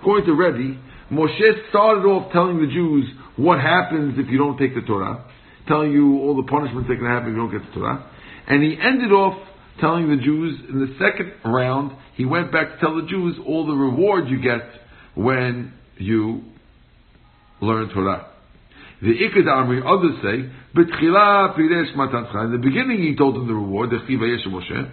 according 0.00 0.26
to 0.26 0.34
Rebbe, 0.34 0.80
Moshe 1.10 1.68
started 1.70 2.02
off 2.02 2.32
telling 2.32 2.60
the 2.60 2.66
Jews 2.66 3.06
what 3.36 3.60
happens 3.60 4.18
if 4.18 4.30
you 4.30 4.38
don't 4.38 4.58
take 4.58 4.74
the 4.74 4.82
Torah 4.82 5.24
telling 5.68 5.92
you 5.92 6.18
all 6.20 6.34
the 6.34 6.48
punishments 6.50 6.88
that 6.88 6.96
can 6.96 7.06
happen 7.06 7.28
if 7.28 7.36
you 7.36 7.36
don't 7.36 7.52
get 7.52 7.62
the 7.68 7.74
Torah. 7.78 8.10
And 8.48 8.62
he 8.62 8.76
ended 8.80 9.12
off 9.12 9.38
telling 9.78 10.08
the 10.08 10.16
Jews 10.16 10.58
in 10.68 10.80
the 10.80 10.96
second 10.98 11.32
round, 11.44 11.92
he 12.16 12.24
went 12.24 12.50
back 12.50 12.74
to 12.74 12.80
tell 12.80 12.96
the 12.96 13.06
Jews 13.06 13.36
all 13.46 13.66
the 13.66 13.74
reward 13.74 14.28
you 14.28 14.40
get 14.42 14.64
when 15.18 15.72
you 15.98 16.42
learn 17.60 17.88
Torah. 17.90 18.30
The 19.02 19.08
Ikad 19.08 19.46
Amri, 19.46 19.82
others 19.82 20.14
say, 20.22 20.48
B'tchila 20.78 21.58
piresh 21.58 21.94
matatcha. 21.94 22.46
In 22.46 22.52
the 22.52 22.58
beginning 22.58 23.02
he 23.02 23.16
told 23.16 23.34
them 23.34 23.48
the 23.48 23.54
reward, 23.54 23.90
the 23.90 23.98
Chiv 24.06 24.20
Moshe. 24.20 24.90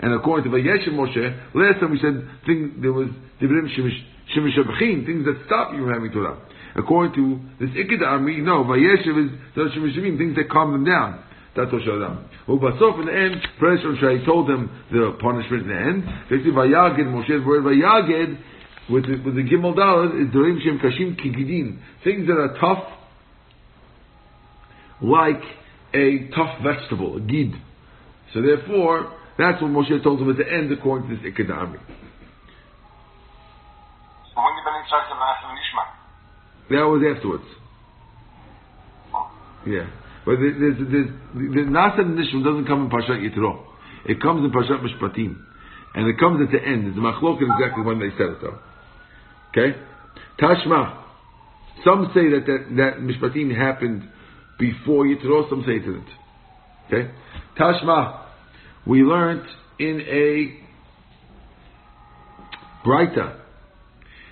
And 0.00 0.12
according 0.12 0.50
to 0.50 0.56
Vayeshem 0.56 0.92
Moshe, 0.92 1.54
last 1.54 1.80
time 1.80 1.92
we 1.92 1.98
said 1.98 2.28
thing, 2.44 2.80
there 2.82 2.92
was 2.92 3.08
Divrim 3.40 3.68
Shemish 3.72 5.06
things 5.06 5.24
that 5.24 5.42
stop 5.46 5.72
you 5.72 5.84
from 5.84 5.92
having 5.92 6.12
Torah. 6.12 6.40
According 6.76 7.14
to 7.14 7.40
this 7.64 7.70
Ikid 7.70 8.00
Amri, 8.00 8.42
no, 8.42 8.64
Vayeshev 8.64 9.16
is 9.24 9.30
Shemishimim, 9.56 10.18
things 10.18 10.36
that 10.36 10.50
calm 10.50 10.72
them 10.72 10.84
down. 10.84 11.24
That's 11.56 11.72
what 11.72 11.82
Shalom. 11.84 12.28
Ubasof 12.48 13.00
in 13.00 13.06
the 13.06 13.14
end, 13.14 13.48
President 13.58 13.98
Shai 14.00 14.24
told 14.26 14.48
them 14.48 14.68
the 14.90 15.16
punishment 15.20 15.62
in 15.62 15.68
the 15.68 15.78
end. 15.78 16.04
They 16.28 16.38
say 16.44 16.50
Vayagid, 16.50 17.06
Moshe's 17.08 17.46
word 17.46 17.62
with 18.90 19.06
the, 19.06 19.16
with 19.24 19.34
the 19.34 19.42
Gimel 19.42 19.74
Dalad, 19.74 20.20
is 20.20 20.34
Dorim 20.34 20.60
Shem 20.62 20.78
Kashim 20.78 21.16
Kigidin. 21.18 21.78
Things 22.02 22.26
that 22.26 22.34
are 22.34 22.56
tough, 22.60 22.92
like 25.00 25.42
a 25.94 26.28
tough 26.34 26.62
vegetable, 26.62 27.16
a 27.16 27.20
gid. 27.20 27.52
So 28.32 28.42
therefore, 28.42 29.12
that's 29.38 29.62
what 29.62 29.70
Moshe 29.70 30.02
told 30.02 30.20
them 30.20 30.30
at 30.30 30.36
the 30.36 30.50
end, 30.50 30.72
according 30.72 31.08
to 31.08 31.16
this 31.16 31.32
Ikid 31.32 31.50
Amri. 31.50 31.80
That 36.70 36.84
was 36.84 37.02
afterwards. 37.16 37.44
Yeah. 39.66 39.88
But 40.24 40.36
there's, 40.40 40.76
there's, 40.78 41.10
the 41.34 41.64
Nasa 41.68 42.00
Nishma 42.00 42.44
doesn't 42.44 42.66
come 42.66 42.84
in 42.84 42.90
Parshat 42.90 43.20
Yitro. 43.20 43.64
It 44.06 44.20
comes 44.20 44.44
in 44.44 44.50
Parshat 44.50 44.80
Mishpatim. 44.82 45.36
And 45.94 46.08
it 46.08 46.18
comes 46.18 46.40
at 46.42 46.50
the 46.50 46.58
end. 46.58 46.88
It's 46.88 46.96
a 46.96 47.00
machlok 47.00 47.38
exactly 47.40 47.84
when 47.84 48.00
they 48.00 48.10
said 48.18 48.34
it 48.34 48.40
though. 48.40 48.58
Okay? 49.56 49.78
Tashma. 50.40 51.02
Some 51.84 52.10
say 52.14 52.30
that 52.30 52.44
that, 52.46 52.76
that 52.76 52.98
Mishpatim 53.00 53.56
happened 53.56 54.08
before 54.58 55.04
Yitro, 55.04 55.48
some 55.48 55.62
say 55.66 55.74
it 55.74 55.80
didn't. 55.80 56.08
Okay? 56.86 57.10
Tashma. 57.58 58.26
We 58.86 59.02
learned 59.02 59.46
in 59.78 60.00
a 60.00 60.60
Braita. 62.86 63.40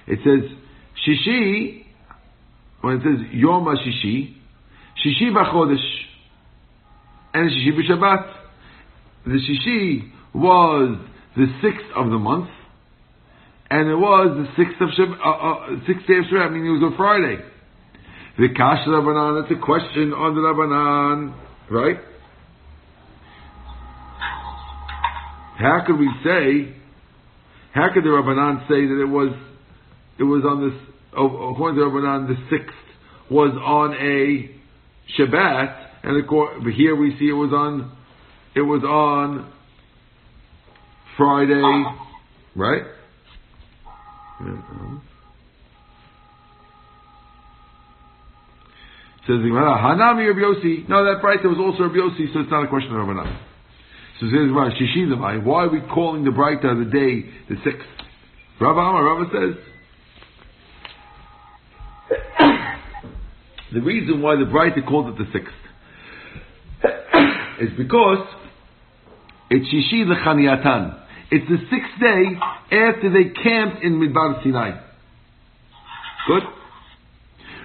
It 0.07 0.19
says, 0.25 0.59
Shishi 1.07 1.83
when 2.83 2.97
it 2.97 3.03
says 3.05 3.27
Yom 3.33 3.65
HaShishi, 3.65 4.35
Shishi 5.05 5.31
B'Chodesh, 5.33 5.79
and 7.33 7.51
Shishi 7.51 7.71
B'Shabbat. 7.79 8.35
The 9.25 9.39
Shishi 9.39 10.11
was 10.35 10.99
the 11.37 11.47
sixth 11.63 11.87
of 11.97 12.11
the 12.11 12.19
month, 12.19 12.51
and 13.73 13.89
it 13.89 13.97
was 13.97 14.37
the 14.37 14.63
sixth 14.63 14.79
of 14.83 14.91
Shab- 14.91 15.19
uh, 15.25 15.31
uh, 15.31 15.87
sixth 15.87 16.07
day 16.07 16.19
of 16.19 16.25
Shabbat, 16.25 16.53
meaning 16.53 16.77
it 16.77 16.85
was 16.85 16.93
a 16.93 16.97
Friday. 16.97 17.41
The 18.37 18.49
Kash 18.55 18.87
Rabbanan, 18.87 19.41
that's 19.41 19.59
a 19.59 19.65
question 19.65 20.13
on 20.13 20.35
the 20.35 20.43
Rabbanan, 20.45 21.35
right? 21.71 21.97
How 25.57 25.85
could 25.87 25.99
we 25.99 26.11
say, 26.23 26.77
how 27.73 27.89
could 27.95 28.05
the 28.05 28.11
Rabbanan 28.11 28.69
say 28.69 28.85
that 28.85 29.01
it 29.01 29.09
was, 29.09 29.33
it 30.19 30.25
was 30.25 30.45
on 30.45 30.69
this 30.69 30.79
according 31.13 31.81
to 31.81 31.87
Rabbanan, 31.87 32.29
the 32.29 32.37
sixth 32.51 32.77
was 33.31 33.53
on 33.65 33.95
a 33.95 34.51
Shabbat, 35.17 35.89
and 36.03 36.75
here 36.75 36.95
we 36.95 37.17
see 37.19 37.31
it 37.31 37.33
was 37.33 37.53
on, 37.55 37.91
it 38.55 38.61
was 38.61 38.83
on 38.83 39.51
Friday, 41.17 41.85
right? 42.55 42.83
Mm-hmm. 44.43 44.97
Says 49.27 49.37
Hanami 49.39 50.27
Rabbi 50.27 50.41
Yossi. 50.41 50.89
No, 50.89 51.05
that 51.05 51.23
Braita 51.23 51.45
was 51.45 51.59
also 51.59 51.85
Rabbi 51.85 51.95
Yossi, 51.95 52.33
so 52.35 52.41
it's 52.41 52.51
not 52.51 52.65
a 52.65 52.69
question 52.69 52.91
of 52.91 53.07
Rabbanan. 53.07 53.39
So 54.19 54.27
says 54.27 54.51
Rav 54.51 54.73
Shishi 54.73 55.45
Why 55.45 55.65
are 55.65 55.69
we 55.69 55.81
calling 55.81 56.25
the 56.25 56.31
Braita 56.31 56.73
of 56.73 56.79
the 56.79 56.85
day 56.85 57.31
the 57.49 57.57
sixth? 57.65 57.87
Rabbi 58.61 58.81
Amar, 58.81 59.05
Rabbi 59.05 59.33
says. 59.33 59.57
the 63.75 63.81
reason 63.81 64.23
why 64.23 64.37
the 64.37 64.45
Braita 64.45 64.87
called 64.87 65.09
it 65.09 65.19
the 65.19 65.27
sixth 65.33 65.55
is 67.61 67.71
because 67.77 68.27
it's 69.51 69.67
Shishi 69.73 70.05
Lechaniatan. 70.05 71.02
It's 71.33 71.49
the 71.49 71.57
sixth 71.71 71.99
day 71.99 72.37
after 72.77 73.09
they 73.11 73.33
camped 73.33 73.83
in 73.83 73.95
Midbar 73.95 74.43
Sinai. 74.45 74.73
Good? 76.29 76.43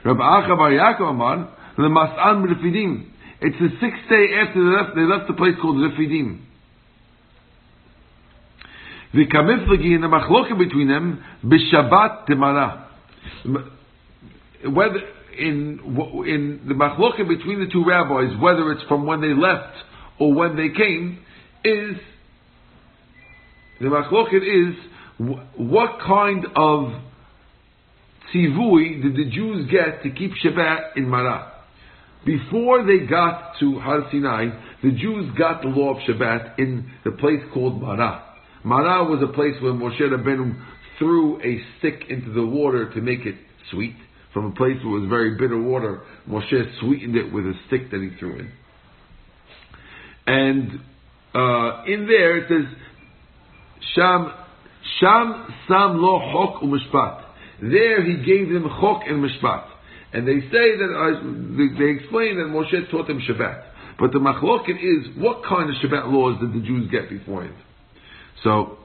Rabbi 0.05 0.21
Acha 0.21 0.55
Bar 0.55 0.71
Yaakov 0.71 1.09
Amar, 1.09 1.53
the 1.75 1.83
Mas'an 1.83 2.45
Refidim. 2.47 3.09
It's 3.41 3.59
the 3.59 3.67
sixth 3.81 4.09
day 4.09 4.27
after 4.39 4.63
they 4.63 4.71
left, 4.71 4.95
they 4.95 5.01
left 5.01 5.27
the 5.27 5.33
place 5.33 5.55
called 5.61 5.75
Refidim. 5.75 6.39
The 9.13 9.25
kamiflagi 9.25 9.95
in 9.95 10.01
the 10.01 10.55
between 10.57 10.87
them, 10.87 11.21
b'shabbat 11.43 12.25
temara. 12.27 12.85
Whether 14.63 14.99
in 15.37 15.79
in 16.25 16.61
the 16.67 16.73
machloka 16.73 17.27
between 17.27 17.59
the 17.59 17.67
two 17.71 17.83
rabbis, 17.85 18.39
whether 18.41 18.71
it's 18.71 18.83
from 18.87 19.05
when 19.05 19.19
they 19.19 19.33
left 19.33 19.75
or 20.19 20.33
when 20.33 20.55
they 20.55 20.69
came, 20.69 21.19
is 21.65 21.97
the 23.79 23.87
machloket 23.87 24.43
is 24.43 24.75
what 25.57 25.99
kind 26.05 26.45
of 26.55 27.01
tzivui 28.33 29.01
did 29.01 29.15
the 29.15 29.29
Jews 29.31 29.69
get 29.71 30.03
to 30.03 30.09
keep 30.09 30.31
Shabbat 30.43 30.97
in 30.97 31.07
Mara? 31.07 31.53
Before 32.25 32.85
they 32.85 33.05
got 33.07 33.53
to 33.59 33.79
Har 33.79 34.07
Sinai, 34.11 34.49
the 34.83 34.91
Jews 34.91 35.31
got 35.37 35.61
the 35.61 35.69
law 35.69 35.95
of 35.95 35.97
Shabbat 36.07 36.59
in 36.59 36.91
the 37.05 37.11
place 37.11 37.41
called 37.53 37.81
Mara. 37.81 38.23
Mara 38.63 39.03
was 39.05 39.23
a 39.23 39.33
place 39.33 39.55
where 39.61 39.73
Moshe 39.73 40.01
Rabbeinu 40.01 40.59
threw 40.99 41.39
a 41.41 41.61
stick 41.77 42.09
into 42.09 42.33
the 42.33 42.45
water 42.45 42.91
to 42.93 43.01
make 43.01 43.25
it 43.25 43.35
sweet. 43.71 43.95
From 44.33 44.47
a 44.47 44.51
place 44.51 44.75
where 44.83 44.97
it 44.97 45.01
was 45.01 45.09
very 45.09 45.37
bitter 45.37 45.59
water, 45.59 46.01
Moshe 46.29 46.79
sweetened 46.79 47.15
it 47.15 47.31
with 47.31 47.45
a 47.45 47.53
stick 47.67 47.89
that 47.91 48.01
he 48.01 48.09
threw 48.19 48.39
in. 48.39 48.51
And 50.27 50.71
uh, 51.33 51.83
in 51.85 52.07
there 52.07 52.37
it 52.39 52.49
says, 52.49 52.77
Sham, 53.95 54.33
Sham 54.99 55.53
Sam 55.67 55.97
Lo 55.97 56.19
Chok 56.31 56.61
Umishpat. 56.63 57.23
There 57.61 58.03
he 58.03 58.17
gave 58.17 58.53
them 58.53 58.69
Chok 58.79 59.01
and 59.07 59.23
Mishpat. 59.23 59.67
And 60.13 60.27
they 60.27 60.39
say 60.39 60.77
that, 60.77 60.91
uh, 60.93 61.77
they 61.77 61.89
explain 61.89 62.37
that 62.37 62.47
Moshe 62.49 62.89
taught 62.89 63.07
them 63.07 63.21
Shabbat. 63.21 63.63
But 63.99 64.11
the 64.11 64.19
machloket 64.19 64.77
is, 64.77 65.17
what 65.17 65.43
kind 65.43 65.69
of 65.69 65.75
Shabbat 65.81 66.11
laws 66.11 66.39
did 66.39 66.53
the 66.53 66.65
Jews 66.65 66.89
get 66.91 67.09
beforehand? 67.09 67.55
So, 68.43 68.77